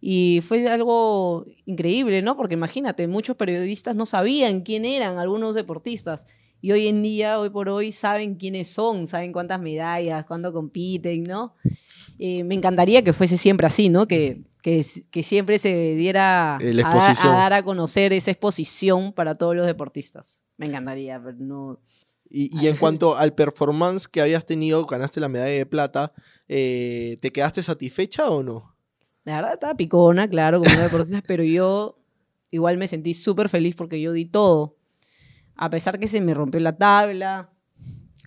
[0.01, 2.36] Y fue algo increíble, ¿no?
[2.38, 6.25] Porque imagínate, muchos periodistas no sabían quién eran algunos deportistas.
[6.63, 11.23] Y hoy en día, hoy por hoy, saben quiénes son, saben cuántas medallas, cuándo compiten,
[11.23, 11.56] ¿no?
[12.17, 14.08] Eh, me encantaría que fuese siempre así, ¿no?
[14.08, 14.82] Que, que,
[15.23, 20.38] siempre se diera a, dar a conocer esa exposición para todos los deportistas.
[20.56, 21.82] Me encantaría, pero no...
[22.30, 26.13] Y, en cuanto al performance que habías tenido, ganaste la medalla de plata,
[26.47, 28.73] eh, ¿te quedaste satisfecha o no?
[29.26, 31.99] La verdad estaba picona, claro, como deportistas, pero yo
[32.52, 34.78] igual me sentí súper feliz porque yo di todo
[35.55, 37.49] a pesar que se me rompió la tabla,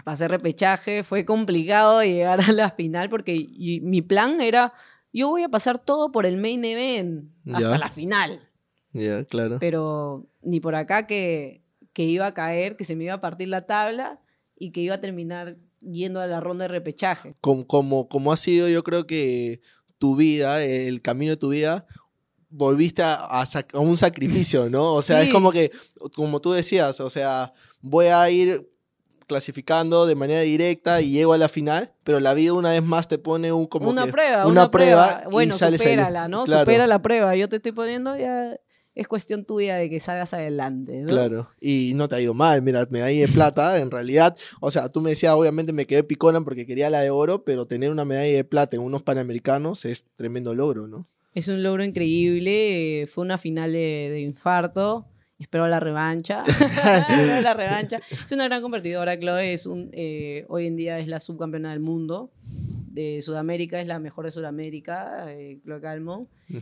[0.05, 3.49] pasé repechaje, fue complicado llegar a la final porque
[3.83, 4.73] mi plan era,
[5.13, 8.49] yo voy a pasar todo por el main event hasta la final.
[8.93, 9.59] Ya, claro.
[9.59, 11.63] Pero ni por acá que,
[11.93, 14.21] que iba a caer, que se me iba a partir la tabla
[14.59, 17.35] y que iba a terminar yendo a la ronda de repechaje.
[17.41, 19.61] Como, como, como ha sido yo creo que
[19.99, 21.87] tu vida, el camino de tu vida,
[22.49, 24.95] volviste a, un sacrificio, ¿no?
[24.95, 25.71] O sea, es como que,
[26.15, 28.71] como tú decías, o sea, voy a ir
[29.27, 33.09] clasificando de manera directa y llego a la final, pero la vida una vez más
[33.09, 36.47] te pone un como una que, prueba, una, prueba, bueno, supérala, ¿no?
[36.47, 37.35] Supera la prueba.
[37.35, 38.57] Yo te estoy poniendo ya
[38.97, 41.03] es cuestión tuya de que salgas adelante.
[41.03, 41.07] ¿no?
[41.07, 44.89] Claro, y no te ha ido mal, mira, medalla de plata, en realidad, o sea,
[44.89, 48.07] tú me decías, obviamente me quedé picona porque quería la de oro, pero tener una
[48.07, 51.07] medalla de plata en unos panamericanos es tremendo logro, ¿no?
[51.37, 53.07] Es un logro increíble.
[53.09, 55.05] Fue una final de, infarto.
[55.39, 56.43] Espero la revancha.
[57.43, 58.01] la revancha.
[58.11, 59.53] Es una gran competidora, Chloe.
[59.53, 62.33] Es un, eh, hoy en día es la subcampeona del mundo.
[62.91, 66.27] De Sudamérica, es la mejor de Sudamérica, eh, Chloe Calmon.
[66.49, 66.57] Mm.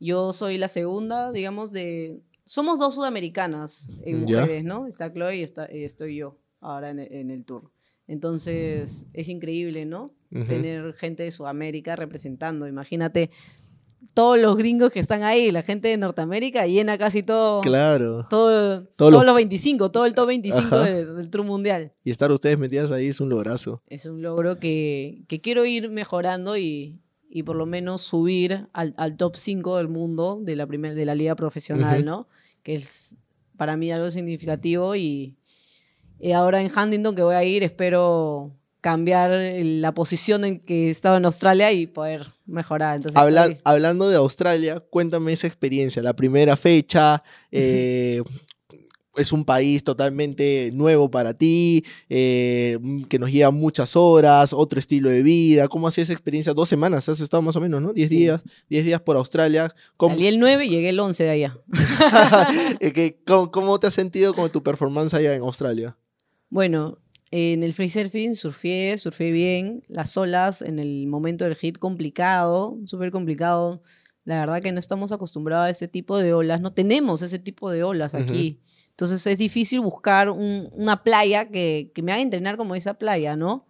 [0.00, 2.22] Yo soy la segunda, digamos, de...
[2.46, 4.86] Somos dos sudamericanas en mujeres, ¿no?
[4.86, 7.70] Está Chloe y está, estoy yo ahora en, el tour.
[8.06, 10.14] Entonces, es increíble, ¿no?
[10.30, 12.66] Tener gente de Sudamérica representando.
[12.66, 13.30] Imagínate,
[14.12, 17.60] todos los gringos que están ahí, la gente de Norteamérica llena casi todo.
[17.60, 18.26] Claro.
[18.28, 21.92] Todo, todos los, 25, todo el top 25 del, Tour Mundial.
[22.02, 23.82] Y estar ustedes metidas ahí es un lograzo.
[23.86, 27.00] Es un logro que, quiero ir mejorando y,
[27.44, 31.34] por lo menos subir al, top 5 del mundo de la, primer, de la liga
[31.34, 32.28] profesional, ¿no?
[32.62, 33.16] Que es
[33.56, 35.36] para mí algo significativo y,
[36.18, 38.52] y ahora en Huntington que voy a ir espero
[38.84, 42.96] cambiar la posición en que estaba en Australia y poder mejorar.
[42.96, 47.22] Entonces, hablando de Australia, cuéntame esa experiencia, la primera fecha.
[47.50, 48.22] Eh,
[49.16, 55.08] es un país totalmente nuevo para ti, eh, que nos lleva muchas horas, otro estilo
[55.08, 55.66] de vida.
[55.68, 56.52] ¿Cómo hacía esa experiencia?
[56.52, 57.94] Dos semanas, has estado más o menos, ¿no?
[57.94, 59.74] Diez días, diez días por Australia.
[59.98, 61.58] Salí el 9 y llegué el 11 de allá.
[62.80, 65.96] Eh, ¿Cómo, ¿Cómo, te has sentido con tu performance allá en Australia?
[66.50, 66.98] Bueno,
[67.30, 69.82] en el free surfing surfé, surfé bien.
[69.88, 73.82] Las olas en el momento del hit complicado, súper complicado.
[74.24, 76.60] La verdad que no estamos acostumbrados a ese tipo de olas.
[76.60, 78.60] No tenemos ese tipo de olas aquí.
[78.90, 83.66] Entonces es difícil buscar una playa que, me haga entrenar como esa playa, ¿no?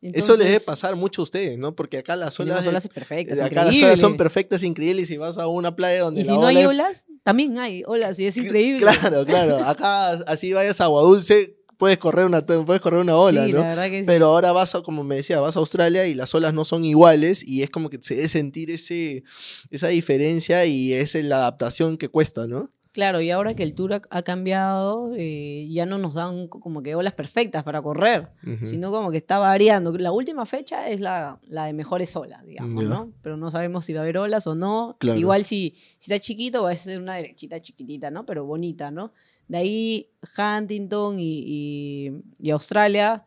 [0.00, 1.76] Eso le debe pasar mucho a ustedes, ¿no?
[1.76, 2.58] Porque acá las olas.
[2.58, 3.40] Las olas perfectas.
[3.40, 5.10] Acá las olas son perfectas, increíbles.
[5.10, 6.22] Y vas a una playa donde.
[6.22, 8.80] Y si no hay olas, también hay olas y es increíble.
[8.80, 9.58] Claro, claro.
[9.58, 13.64] Acá, así vayas a Agua Dulce, puedes correr una, puedes correr una ola, ¿no?
[14.06, 16.84] Pero ahora vas a, como me decía, vas a Australia y las olas no son
[16.84, 19.24] iguales y es como que se debe sentir ese,
[19.70, 22.70] esa diferencia y es la adaptación que cuesta, ¿no?
[22.92, 26.94] Claro, y ahora que el tour ha, cambiado, eh, ya no nos dan como que
[26.94, 28.28] olas perfectas para correr,
[28.66, 29.96] sino como que está variando.
[29.96, 33.10] La última fecha es la, la de mejores olas, digamos, ¿no?
[33.22, 34.98] Pero no sabemos si va a haber olas o no.
[35.00, 38.26] Igual si, si está chiquito va a ser una derechita chiquitita, ¿no?
[38.26, 39.14] Pero bonita, ¿no?
[39.52, 43.26] De ahí Huntington y, y, Australia.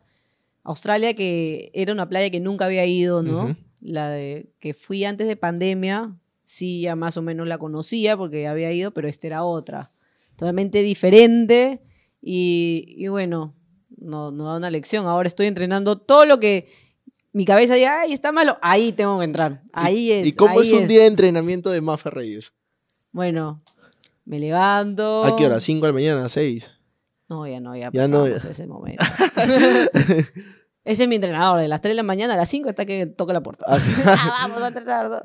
[0.64, 3.56] Australia que era una playa que nunca había ido, ¿no?
[3.80, 8.48] La de que fui antes de pandemia, sí ya más o menos la conocía porque
[8.48, 9.92] había ido, pero esta era otra.
[10.34, 11.80] Totalmente diferente
[12.20, 13.54] y, bueno,
[13.96, 15.06] no, no da una lección.
[15.06, 16.66] Ahora estoy entrenando todo lo que
[17.32, 19.62] mi cabeza diga, ay, está malo, ahí tengo que entrar.
[19.72, 20.26] Ahí es.
[20.26, 22.52] ¿Y cómo es un día de entrenamiento de Mafe Reyes?
[23.12, 23.62] Bueno,
[24.26, 25.24] me levanto.
[25.24, 25.56] ¿A qué hora?
[25.56, 26.24] ¿5 de la mañana?
[26.26, 26.70] ¿A 6?
[27.28, 29.02] No, ya no, ya, ya no, ese momento.
[30.84, 33.06] Ese es mi entrenador, de las 3 de la mañana a las 5 hasta que
[33.06, 33.64] toca la puerta.
[33.66, 35.22] Ah, ah, vamos a entrenar.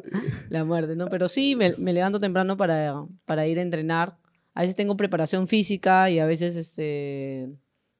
[0.50, 1.08] La muerte, ¿no?
[1.08, 4.18] Pero sí, me, levanto temprano para, para, ir a entrenar.
[4.56, 7.52] A veces tengo preparación física y a veces este,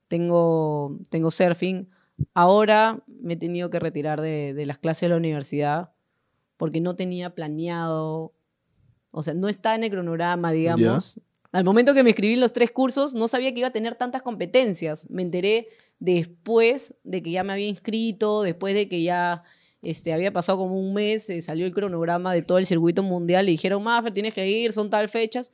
[0.08, 1.88] tengo, tengo surfing.
[2.34, 5.92] Ahora me he tenido que retirar de, de las clases de la universidad
[6.58, 8.34] porque no tenía planeado,
[9.12, 11.20] o sea, no está en el cronograma, digamos.
[11.52, 14.22] Al momento que me escribí los tres cursos, no sabía que iba a tener tantas
[14.22, 15.10] competencias.
[15.10, 15.68] Me enteré
[16.00, 19.44] después de que ya me había inscrito, después de que ya
[19.82, 23.50] este, había pasado como un mes, eh, salió el cronograma de todo el circuito mundial
[23.50, 25.52] y dijeron, Maffer, tienes que ir, son tal fechas.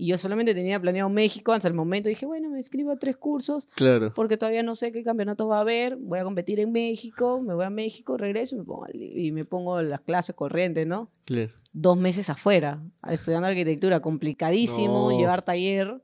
[0.00, 2.08] Y yo solamente tenía planeado México hasta el momento.
[2.08, 3.66] Dije, bueno, me inscribo a tres cursos.
[3.74, 4.12] Claro.
[4.14, 5.96] Porque todavía no sé qué campeonato va a haber.
[5.96, 9.44] Voy a competir en México, me voy a México, regreso y me pongo, y me
[9.44, 11.10] pongo las clases corrientes, ¿no?
[11.24, 11.50] Claro.
[11.72, 13.98] Dos meses afuera, estudiando arquitectura.
[13.98, 16.00] Complicadísimo, llevar taller.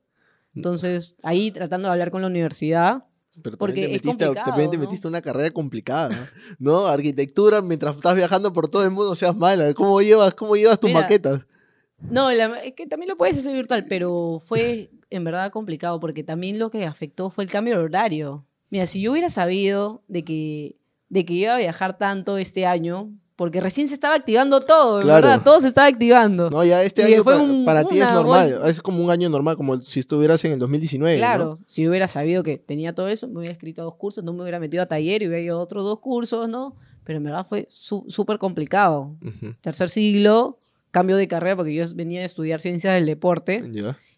[0.57, 3.05] Entonces, ahí tratando de hablar con la universidad.
[3.45, 6.11] Pero también, te metiste, también te metiste una carrera complicada,
[6.59, 6.89] ¿no?
[6.89, 9.73] Arquitectura, mientras estás viajando por todo el mundo, seas mala.
[9.73, 11.47] ¿Cómo llevas, cómo llevas tus maquetas?
[11.99, 16.59] No, es que también lo puedes hacer virtual, pero fue en verdad complicado porque también
[16.59, 18.45] lo que afectó fue el cambio de horario.
[18.71, 20.77] Mira, si yo hubiera sabido de que,
[21.09, 25.43] de que iba a viajar tanto este año, porque recién se estaba activando todo, ¿verdad?
[25.43, 26.51] Todo se estaba activando.
[26.51, 27.25] No, ya este año
[27.65, 31.17] para, ti es normal, es como un año normal, como si estuvieras en el 2019.
[31.17, 34.43] Claro, si hubiera sabido que tenía todo eso, me hubiera escrito dos cursos, no me
[34.43, 36.77] hubiera metido a taller y hubiera ido a otros dos cursos, ¿no?
[37.05, 39.17] Pero en verdad fue súper complicado.
[39.61, 40.59] Tercer siglo,
[40.95, 43.63] cambio de carrera, porque yo venía a estudiar ciencias del deporte,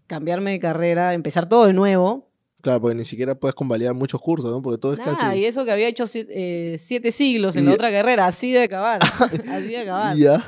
[0.06, 2.30] cambiarme de carrera, empezar todo de nuevo.
[2.60, 4.60] Claro, porque ni siquiera puedes convalidar muchos cursos, ¿no?
[4.60, 5.38] Porque todo es casi...
[5.38, 9.00] y eso que había hecho eh, siete, siglos en la otra carrera, así de acabar,
[9.50, 10.16] así de acabar.
[10.16, 10.44] Ya.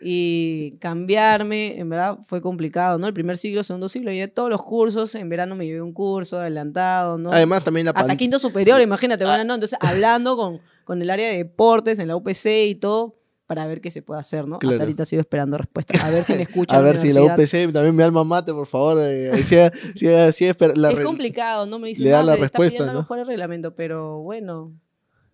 [0.00, 3.08] Y cambiarme, en verdad, fue complicado, ¿no?
[3.08, 6.38] El primer siglo, segundo siglo, llevé todos los cursos, en verano me llevé un curso
[6.38, 7.32] adelantado, ¿no?
[7.32, 9.54] Además, también la Hasta quinto superior, imagínate, bueno, ¿no?
[9.54, 13.80] Entonces, hablando con, con el área de deportes en la UPC y todo, para ver
[13.80, 14.58] qué se puede hacer, ¿no?
[14.60, 16.02] Hasta ahorita sigo esperando respuestas.
[16.02, 16.78] A ver si me escuchan.
[16.78, 18.98] a ver si la UPC también me alma mate, por favor.
[19.02, 20.56] Eh, si, es
[21.04, 21.78] complicado, ¿no?
[21.78, 23.04] Me dicen, le da la respuesta, ¿no?
[23.04, 24.72] fuera el reglamento, pero bueno,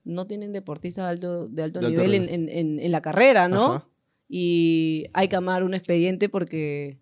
[0.04, 3.86] no tienen deportistas de alto, de alto, nivel en, en, en, la carrera, ¿no?
[4.28, 6.98] Y hay que amar un expediente porque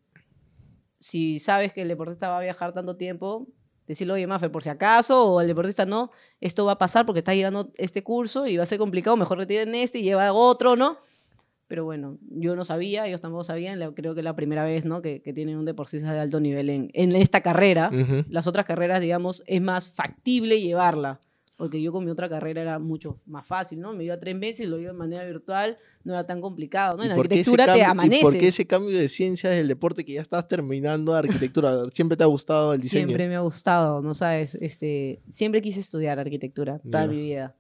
[0.99, 3.47] si sabes que el deportista va a viajar tanto tiempo,
[3.88, 7.20] decirle, oye, Mafe, por si acaso, o el deportista no, esto va a pasar porque
[7.20, 10.77] está llevando este curso y va a ser complicado, mejor retiren este y lleva otro,
[10.77, 10.98] ¿no?
[11.66, 15.03] Pero bueno, yo no sabía, ellos tampoco sabían, creo que es la primera vez, ¿no?
[15.03, 17.90] Que, que tienen un deportista de alto nivel en, en esta carrera.
[18.31, 21.20] Las otras carreras, digamos, es más factible llevarla
[21.59, 23.92] porque yo con mi otra carrera era mucho más fácil, ¿no?
[23.92, 27.03] Me iba tres meses, lo iba de manera virtual, no era tan complicado, ¿no?
[27.03, 28.21] En arquitectura te amanece.
[28.21, 31.73] ¿Y por qué ese cambio de ciencias del deporte que ya estás terminando de arquitectura?
[31.92, 33.09] ¿Siempre te ha gustado el diseño?
[33.09, 34.55] Siempre me ha gustado, ¿no sabes?
[34.55, 37.57] Este, siempre quise estudiar arquitectura toda mi vida,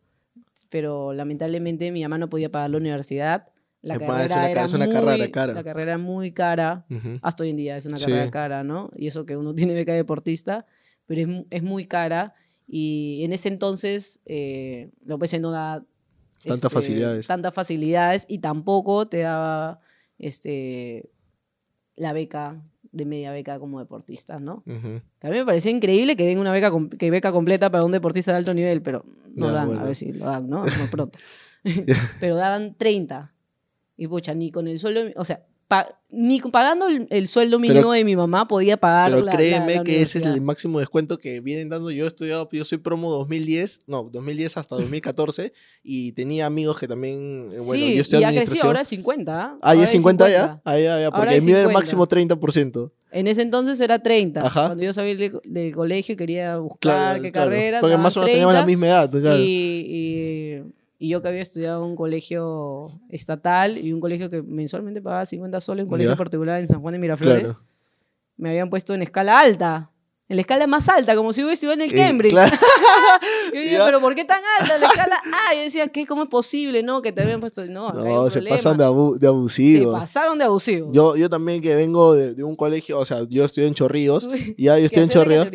[0.68, 3.48] pero lamentablemente mi mamá no podía pagar la universidad.
[3.82, 5.52] La carrera es una, era es una muy, carrera cara.
[5.54, 6.86] La carrera muy cara,
[7.20, 8.90] hasta hoy en día es una carrera cara, ¿no?
[8.94, 10.66] Y eso que uno tiene beca deportista,
[11.04, 12.36] pero es, es muy cara
[12.68, 15.84] y en ese entonces, eh, López no da
[16.44, 17.26] tantas este, facilidades.
[17.26, 19.80] Tantas facilidades y tampoco te daba
[20.18, 21.10] este,
[21.96, 24.62] la beca de media beca como deportista, ¿no?
[24.64, 27.92] Que a mí me parecía increíble que den una beca, que beca completa para un
[27.92, 29.04] deportista de alto nivel, pero
[29.34, 30.60] no dan, a ver si lo dan, ¿no?
[30.78, 31.18] Muy pronto.
[32.20, 33.34] pero daban 30.
[33.96, 35.44] Y pucha, ni con el sueldo, o sea,
[36.10, 40.24] ni pagando el, sueldo mínimo de mi mamá podía pagar pero créeme que ese es
[40.24, 41.90] el máximo descuento que vienen dando.
[41.90, 46.88] Yo he estudiado, yo soy promo 2010, no, 2010 hasta 2014 y tenía amigos que
[46.88, 49.42] también, eh, bueno, yo estoy ya creció, ahora es 50.
[49.42, 49.58] ¿ah?
[49.60, 52.90] Ah, ya es 50, ya, ah, ya, ya, porque el mío era máximo 30%.
[53.10, 54.46] En ese entonces era 30.
[54.46, 54.66] Ajá.
[54.66, 57.80] Cuando yo salí del, colegio quería buscar qué carrera.
[57.80, 59.10] Porque más o menos teníamos la misma edad.
[59.10, 59.38] Claro.
[59.38, 60.62] y y
[60.98, 65.60] yo que había estudiado en un colegio estatal y un colegio que mensualmente pagaba 50
[65.60, 67.54] soles, un colegio particular en San Juan de Miraflores.
[68.36, 69.92] me habían puesto en escala alta
[70.28, 72.34] en la escala más alta, como si hubiera estudiado en el Cambridge.
[73.54, 75.16] yo dije, pero ¿por qué tan alta la escala?
[75.24, 76.06] Ah, yo decía, ¿qué?
[76.06, 76.82] ¿Cómo es posible?
[76.82, 77.64] No, que te habían puesto.
[77.64, 79.94] No, no se pasan de, abu de abusivos.
[79.94, 80.90] Se pasaron de abusivos.
[80.92, 84.28] Yo, yo también que vengo de, un colegio, o sea, yo estoy en Chorrillos.
[84.56, 85.48] y ya yo estoy en Chorrillos.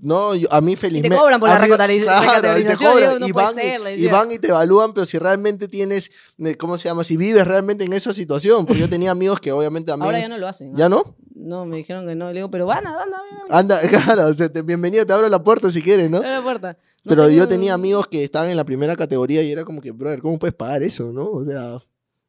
[0.00, 1.14] No, a mí felizmente.
[1.14, 2.66] te cobran por la recategorización.
[2.66, 3.22] te cobran.
[3.22, 3.54] y, van,
[3.98, 6.10] y, van y te evalúan, pero si realmente tienes,
[6.58, 7.04] ¿cómo se llama?
[7.04, 8.64] Si vives realmente en esa situación.
[8.64, 10.06] Porque yo tenía amigos que obviamente también.
[10.06, 10.74] Ahora ya no lo hacen.
[10.74, 11.16] ¿Ya no?
[11.46, 12.28] No, me dijeron que no.
[12.28, 13.18] Le digo, pero van, anda, anda.
[13.48, 16.18] Anda, claro, o sea, te, bienvenida, te abro la puerta si quieres, ¿no?
[16.18, 16.78] Abre la puerta.
[17.04, 20.20] pero yo tenía amigos que estaban en la primera categoría y era como que, brother,
[20.20, 21.30] ¿cómo puedes pagar eso, no?
[21.30, 21.78] O sea,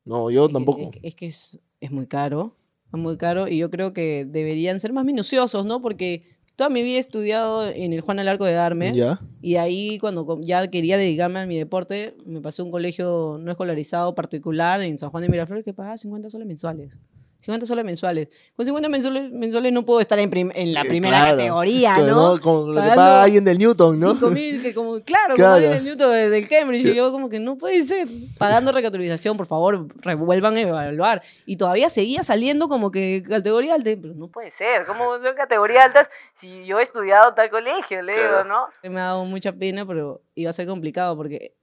[0.06, 0.92] no, yo tampoco.
[1.02, 2.54] Es, que es, es muy caro,
[2.94, 5.82] es muy caro y yo creo que deberían ser más minuciosos, ¿no?
[5.82, 6.24] Porque
[6.58, 8.94] toda mi vida he estudiado en el Juan Alarco de Darme.
[8.94, 9.22] ¿Ya?
[9.42, 13.52] Y ahí, cuando ya quería dedicarme a mi deporte, me pasé a un colegio no
[13.52, 17.00] escolarizado particular en San Juan de Miraflores que pagaba 50 soles mensuales.
[17.48, 18.28] 50 soles mensuales.
[18.58, 22.36] Con 50 mensuales, mensuales no puedo estar en, en la eh, primera categoría, ¿no?
[22.36, 22.42] ¿no?
[22.42, 24.12] Como lo que paga alguien del Newton, ¿no?
[24.16, 26.88] 5 mil, que como, claro, como alguien del Newton del Cambridge.
[26.88, 28.06] Y yo como que no puede ser.
[28.38, 31.22] Pagando recategorización, por favor, revuelvan a evaluar.
[31.46, 33.92] Y todavía seguía saliendo como que categoría alta.
[34.02, 34.86] Pero no puede ser.
[34.86, 38.68] ¿Cómo son categoría altas si yo he estudiado tal colegio, Leo, no?
[38.84, 41.56] Me ha dado mucha pena, pero iba a ser complicado porque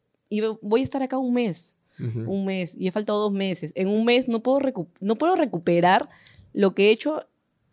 [0.62, 3.72] voy a estar acá un mes un mes y he faltado dos meses.
[3.74, 4.60] En un mes no puedo,
[5.00, 6.08] no puedo recuperar
[6.52, 7.26] lo que he hecho,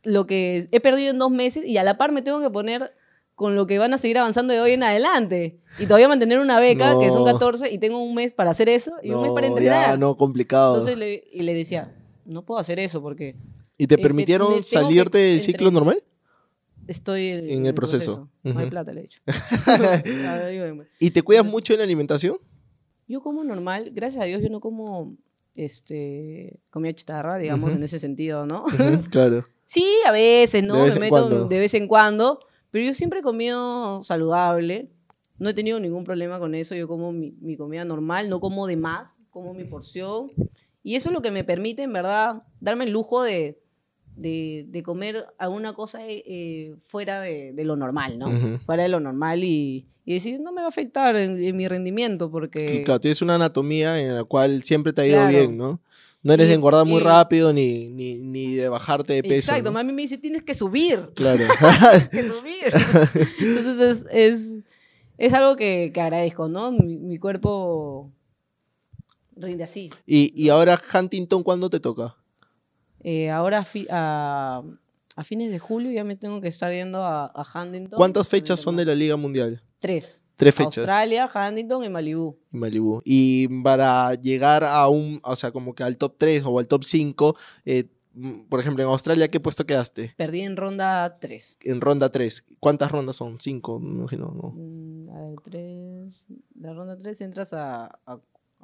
[0.03, 2.93] lo que he perdido en dos meses y a la par me tengo que poner
[3.35, 5.59] con lo que van a seguir avanzando de hoy en adelante.
[5.79, 8.93] Y todavía mantener una beca, que son 14, y tengo un mes para hacer eso
[9.01, 9.89] y un mes para entrenar.
[9.91, 10.75] Ya, no, complicado.
[10.75, 11.91] Entonces le, y le decía,
[12.25, 13.35] no puedo hacer eso porque...
[13.79, 16.03] ¿Y te este, permitieron salirte del ciclo normal?
[16.87, 18.29] Estoy en, el proceso.
[18.43, 19.21] No hay plata, le he dicho.
[20.99, 22.37] ¿Y te cuidas mucho en la alimentación?
[23.11, 25.17] Yo como normal, gracias a Dios yo no como
[25.53, 28.63] este comida chitarra, digamos, en ese sentido, ¿no?
[29.11, 29.41] claro.
[29.65, 30.85] sí, a veces, ¿no?
[30.85, 32.39] Me meto de vez en cuando,
[32.69, 34.93] pero yo siempre he comido saludable.
[35.39, 36.73] No he tenido ningún problema con eso.
[36.73, 40.27] Yo como mi, mi comida normal, no como de más, como mi porción.
[40.81, 43.59] Y eso es lo que me permite, en verdad, darme el lujo de,
[44.15, 48.59] de, de comer alguna cosa eh, fuera de, de, lo normal, ¿no?
[48.59, 52.31] Fuera de lo normal y, y decir, no me va a afectar en, mi rendimiento
[52.31, 52.83] porque...
[52.83, 55.79] claro, tienes una anatomía en la cual siempre te ha ido bien, ¿no?
[56.23, 59.51] No eres de engordar muy rápido ni, ni, ni, de bajarte de peso.
[59.51, 61.09] Exacto, mami me dice, tienes que subir.
[61.15, 61.43] Claro.
[62.09, 63.25] tienes que subir.
[63.39, 64.63] Entonces es, es,
[65.17, 66.71] es algo que, que, agradezco, ¿no?
[66.71, 68.11] Mi, mi, cuerpo
[69.35, 69.89] rinde así.
[70.05, 72.15] ¿Y, y ahora Huntington cuándo te toca?
[73.03, 74.63] Eh, ahora a,
[75.15, 77.97] a, fines de julio ya me tengo que estar yendo a, a Huntington.
[77.97, 79.59] ¿Cuántas fechas son de la Liga Mundial?
[79.81, 80.21] Tres.
[80.35, 80.77] Tres fechas.
[80.77, 82.37] Australia, Huntington y Malibú.
[82.51, 83.01] Y Malibú.
[83.03, 86.83] Y para llegar a un, o sea, como que al top 3 o al top
[86.83, 90.13] 5, eh, mm, por ejemplo, en Australia, ¿qué puesto quedaste?
[90.17, 91.57] Perdí en ronda 3.
[91.61, 92.45] En ronda 3.
[92.59, 93.39] ¿Cuántas rondas son?
[93.39, 93.79] ¿Cinco?
[93.79, 94.53] Me imagino, ¿no?
[94.55, 96.27] Mm, a ver, 3.
[96.59, 98.19] La ronda 3 entras a, a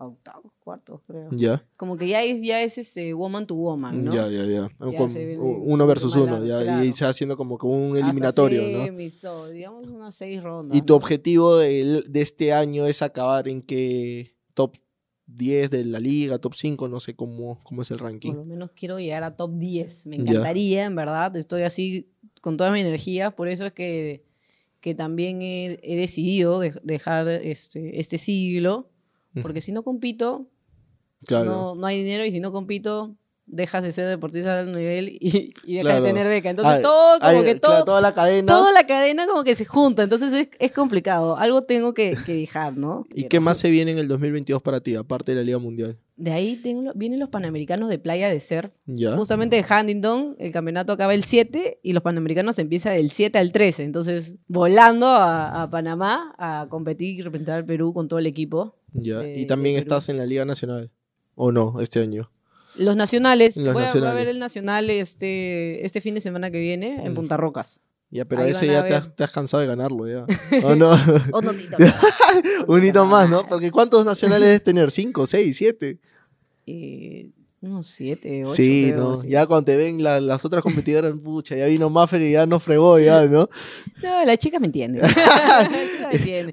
[0.06, 1.30] octavos, cuartos, creo.
[1.32, 1.64] Ya.
[1.76, 4.12] Como que ya es, ya es este woman to woman, ¿no?
[4.12, 4.70] Ya, ya, ya.
[4.80, 9.48] uno versus uno, ya, y se va haciendo como que un eliminatorio, ¿no?
[9.48, 10.78] digamos unas seis rondas.
[10.78, 14.76] ¿Y tu objetivo de, de, este año es acabar en qué top
[15.26, 18.30] 10 de la liga, top 5, no sé cómo, cómo es el ranking?
[18.30, 22.58] Por lo menos quiero llegar a top 10, me encantaría, en verdad, estoy así con
[22.58, 24.24] toda mi energía, por eso es que,
[24.80, 28.90] que también he, he decidido dejar este, este siglo
[29.42, 30.50] porque si no compito,
[31.46, 33.16] no, no hay dinero y si no compito,
[33.48, 36.50] dejas de ser deportista al nivel y, dejas de tener beca.
[36.50, 38.52] Entonces todo, como que todo, toda la cadena.
[38.52, 40.04] Toda la cadena como que se junta.
[40.04, 41.38] Entonces es, es complicado.
[41.38, 43.08] Algo tengo que, que dejar, ¿no?
[43.16, 45.98] ¿Y qué más se viene en el 2022 para ti, aparte de la Liga Mundial?
[46.18, 48.72] De ahí tengo, vienen los Panamericanos de Playa de Ser.
[49.16, 53.52] Justamente de Huntington, el campeonato acaba el 7 y los Panamericanos empieza del 7 al
[53.52, 53.84] 13.
[53.84, 58.76] Entonces, volando a, a Panamá a competir y representar al Perú con todo el equipo.
[58.94, 59.28] Ya.
[59.28, 60.92] y también estás en la Liga Nacional.
[61.36, 62.32] ¿O no, este año?
[62.78, 63.56] Los nacionales.
[63.56, 67.16] voy, A, ver el nacional este, este fin de semana que viene en mm.
[67.16, 67.82] Punta Rocas.
[68.10, 70.26] Ya, pero ese ya te has, cansado de ganarlo, ya.
[70.64, 70.92] ¿O no?
[70.92, 71.96] Un hito más.
[72.68, 73.46] Un hito más, ¿no?
[73.46, 74.92] Porque ¿cuántos nacionales debes tener?
[74.92, 76.00] ¿Cinco, seis, siete?
[76.66, 78.54] Eh, unos siete, ocho.
[78.54, 79.22] Sí, ¿no?
[79.24, 83.00] Ya cuando te ven las otras competidoras, pucha, ya vino Maffer y ya no fregó,
[83.00, 83.50] ya, ¿no?
[84.04, 85.02] No, la chica me entiende.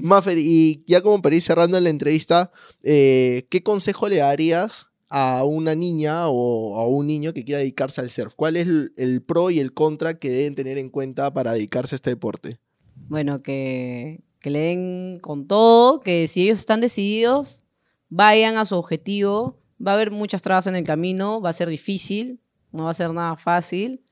[0.01, 2.51] Maffer, y ya como para ir cerrando la entrevista,
[2.83, 8.01] eh, ¿qué consejo le darías a una niña o a un niño que quiera dedicarse
[8.01, 8.35] al surf?
[8.35, 11.97] ¿Cuál es el, pro y el contra que deben tener en cuenta para dedicarse a
[11.97, 12.59] este deporte?
[12.97, 17.63] Bueno, que, que le den con todo, que si ellos están decididos,
[18.09, 19.61] vayan a su objetivo.
[19.85, 22.41] Va a haber muchas trabas en el camino, va a ser difícil,
[22.73, 24.03] no va a ser nada fácil,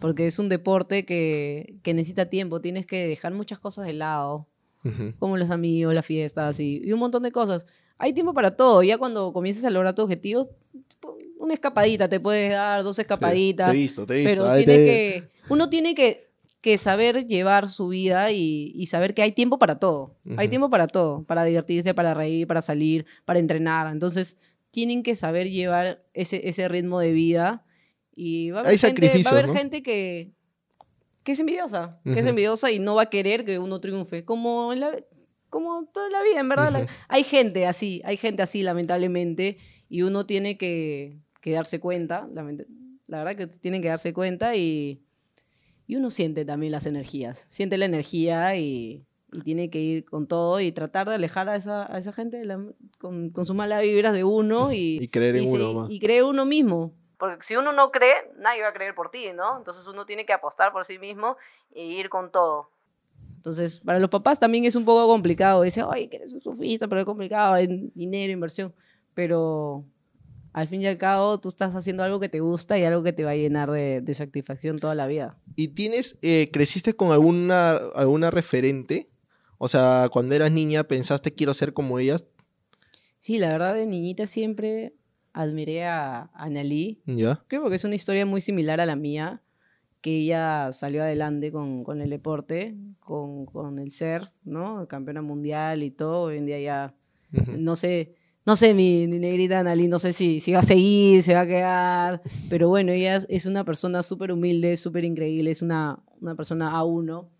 [0.00, 4.48] porque es un deporte que, que necesita tiempo, tienes que dejar muchas cosas de lado,
[5.20, 7.66] como los amigos, las fiestas y, y, un montón de cosas.
[7.98, 10.48] Hay tiempo para todo, ya cuando comiences a lograr tus objetivos,
[11.38, 13.70] una escapadita te puedes dar, dos escapaditas.
[13.70, 14.30] te he visto, te visto.
[14.30, 16.30] Pero tiene que, uno tiene que,
[16.60, 20.16] que, saber llevar su vida y, y, saber que hay tiempo para todo.
[20.36, 23.90] Hay tiempo para todo, para divertirse, para reír, para salir, para entrenar.
[23.92, 24.36] Entonces,
[24.70, 27.64] tienen que saber llevar ese, ese ritmo de vida.
[28.14, 30.32] Y va a haber, gente, va a haber gente que,
[31.22, 34.24] que es envidiosa, que es envidiosa y no va a querer que uno triunfe.
[34.24, 34.90] Como, en la,
[35.50, 36.88] como toda la vida, en verdad.
[37.08, 39.58] hay gente así, hay gente así, lamentablemente.
[39.88, 42.42] Y uno tiene que, que darse cuenta, la,
[43.06, 45.02] la, verdad que tienen que darse cuenta y,
[45.86, 47.46] y uno siente también las energías.
[47.48, 51.56] Siente la energía y, y tiene que ir con todo y tratar de alejar a
[51.56, 52.42] esa, a esa gente
[52.98, 55.90] con, con sus malas vibras de uno y, y creer en uno más.
[55.90, 56.92] Y creer uno mismo.
[57.18, 59.58] Porque si uno no cree, nadie va a creer por ti, ¿no?
[59.58, 61.36] Entonces uno tiene que apostar por sí mismo
[61.72, 62.70] e ir con todo.
[63.38, 65.62] Entonces, para los papás también es un poco complicado.
[65.62, 68.74] Dice, ay, que eres un sofista, pero es complicado, hay dinero, inversión.
[69.14, 69.84] Pero
[70.52, 73.12] al fin y al cabo, tú estás haciendo algo que te gusta y algo que
[73.12, 75.38] te va a llenar de, de satisfacción toda la vida.
[75.56, 79.10] ¿Y tienes, eh, creciste con alguna, alguna referente
[79.58, 82.26] o sea, cuando eras niña, ¿pensaste quiero ser como ellas?
[83.18, 84.94] Sí, la verdad, de niñita siempre
[85.32, 87.02] admiré a Annalí.
[87.06, 87.44] ¿Ya?
[87.48, 89.42] Creo que es una historia muy similar a la mía,
[90.00, 94.86] que ella salió adelante con, con el deporte, con, con, el ser, ¿no?
[94.88, 96.22] Campeona mundial y todo.
[96.22, 96.94] Hoy en día ya,
[97.58, 98.14] no sé,
[98.46, 101.46] no sé, mi, negrita Annalí, no sé si, si va a seguir, se va a
[101.46, 106.70] quedar, pero bueno, ella es una persona súper humilde, súper increíble, es una, una persona
[106.70, 107.30] a uno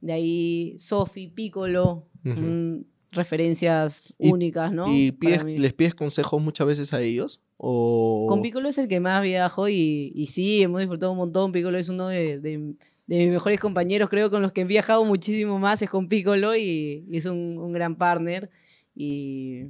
[0.00, 2.80] de ahí Sofi, Piccolo, mm,
[3.12, 4.86] referencias únicas, ¿no?
[4.92, 5.12] ¿Y
[5.58, 7.42] les pides consejos muchas veces a ellos?
[7.58, 11.52] Con Piccolo es el que más viajo y, y sí, hemos disfrutado un montón.
[11.52, 12.74] Piccolo es uno de,
[13.06, 17.04] mis mejores compañeros, creo, con los que he viajado muchísimo más, es con Piccolo y,
[17.08, 18.50] y es un, un gran partner.
[18.94, 19.66] Y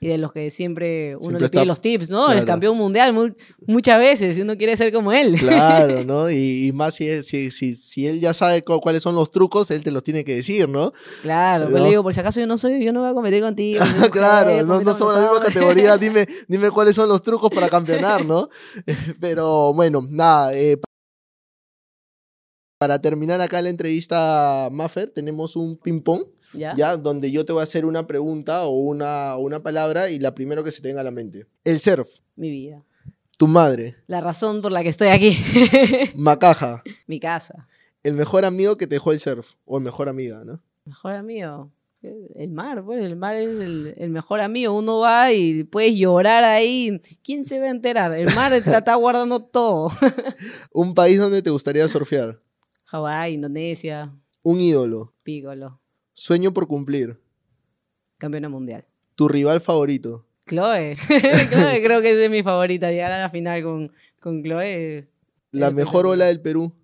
[0.00, 2.30] y de los que siempre uno le pide los tips, ¿no?
[2.30, 3.34] El campeón mundial
[3.66, 5.36] muchas veces, si uno quiere ser como él.
[5.38, 6.30] Claro, ¿no?
[6.30, 9.90] Y, más si, si, si, si, él ya sabe cuáles son los trucos, él te
[9.90, 10.92] los tiene que decir, ¿no?
[11.22, 11.78] Claro, ¿no?
[11.78, 13.80] le digo, por si acaso yo no soy, yo no voy a competir contigo.
[14.12, 18.24] claro, no, no somos la misma categoría, dime, dime cuáles son los trucos para campeonar,
[18.24, 18.48] ¿no?
[19.18, 20.78] Pero bueno, nada, eh,
[22.78, 26.22] para terminar acá la entrevista, Maffer, tenemos un ping-pong.
[26.54, 26.96] ¿Ya?
[26.96, 30.64] Donde yo te voy a hacer una pregunta o una, una palabra y la primero
[30.64, 31.46] que se tenga a la mente.
[31.64, 32.08] El surf.
[32.36, 32.84] Mi vida.
[33.36, 33.96] Tu madre.
[34.06, 35.38] La razón por la que estoy aquí.
[36.14, 36.82] Macaja.
[37.06, 37.68] Mi casa.
[38.02, 39.52] El mejor amigo que te dejó el surf.
[39.64, 40.60] O el mejor amiga, ¿no?
[40.84, 41.70] Mejor amigo.
[42.00, 44.72] El mar, pues el mar es el, mejor amigo.
[44.72, 47.00] Uno va y puedes llorar ahí.
[47.24, 48.12] ¿Quién se va a enterar?
[48.12, 49.90] El mar está guardando todo.
[50.72, 52.40] Un país donde te gustaría surfear.
[52.84, 54.14] Hawái, Indonesia.
[54.42, 55.12] Un ídolo.
[55.22, 55.80] Pígolo.
[56.18, 57.16] Sueño por cumplir.
[58.18, 58.84] Campeona mundial.
[59.14, 60.26] ¿Tu rival favorito?
[60.46, 60.96] Chloe.
[61.50, 62.90] Chloe creo que es mi favorita.
[62.90, 65.06] Llegar a la final con, con Chloe.
[65.52, 66.74] ¿La mejor ola del Perú?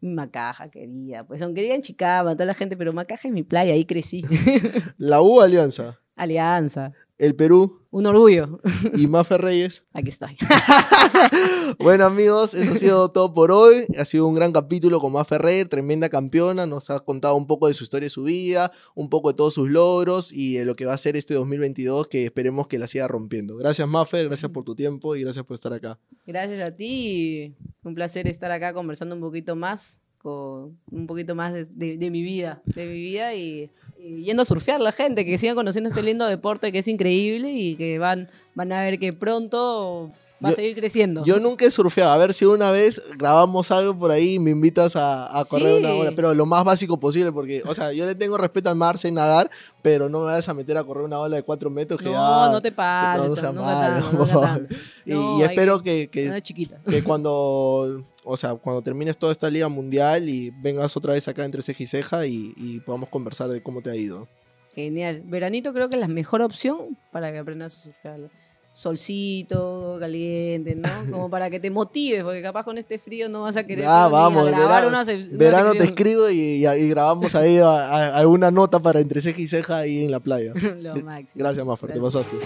[0.00, 1.26] Macaja, querida.
[1.26, 4.22] Pues aunque digan Chicaba, toda la gente, pero Macaja es mi playa, ahí crecí.
[4.96, 6.00] ¿La U Alianza?
[6.16, 6.92] Alianza.
[7.22, 7.86] El Perú.
[7.92, 8.58] Un orgullo.
[8.94, 9.84] ¿Y Mafe Reyes?
[9.92, 10.36] Aquí estoy.
[11.78, 13.84] bueno, amigos, eso ha sido todo por hoy.
[13.96, 16.66] Ha sido un gran capítulo con Mafe Reyes, tremenda campeona.
[16.66, 19.54] Nos ha contado un poco de su historia y su vida, un poco de todos
[19.54, 22.88] sus logros y de lo que va a ser este 2022, que esperemos que la
[22.88, 23.56] siga rompiendo.
[23.56, 26.00] Gracias, Mafe, gracias por tu tiempo y gracias por estar acá.
[26.26, 27.54] Gracias a ti.
[27.84, 31.66] Un placer estar acá conversando un poquito más con un poquito más de,
[31.96, 33.70] de, mi vida, de mi vida y,
[34.02, 37.76] yendo a surfear la gente, que sigan conociendo este lindo deporte que es increíble y
[37.76, 40.10] que van, van a ver que pronto
[40.44, 41.24] va a seguir creciendo.
[41.24, 42.10] Yo nunca he surfeado.
[42.12, 45.94] A ver si una vez grabamos algo por ahí y me invitas a, correr una
[45.94, 46.12] hora.
[46.14, 49.10] Pero lo más básico posible, porque, o sea, yo le tengo respeto al mar, sé
[49.10, 49.50] nadar,
[49.82, 52.52] pero no me vayas a meter a correr una ola de cuatro metros que no,
[52.52, 53.28] No, te pares.
[53.28, 54.68] No, sea mal, por favor.
[55.06, 56.42] y, espero que, que,
[56.88, 61.44] que, cuando, o sea, cuando termines toda esta liga mundial y vengas otra vez acá
[61.44, 64.28] entre ceja y ceja y, y podamos conversar de cómo te ha ido.
[64.74, 65.22] Genial.
[65.26, 68.30] Veranito creo que es la mejor opción para que aprendas a surfear
[68.72, 70.88] solcito, caliente, ¿no?
[71.10, 74.08] Como para que te motives, porque capaz con este frío no vas a querer ah,
[74.08, 79.48] vamos, grabar verano, te escribo y, y, grabamos ahí alguna nota para entre ceja y
[79.48, 80.52] ceja ahí en la playa.
[80.80, 81.42] Lo máximo.
[81.44, 82.36] Gracias, Mafra, te pasaste.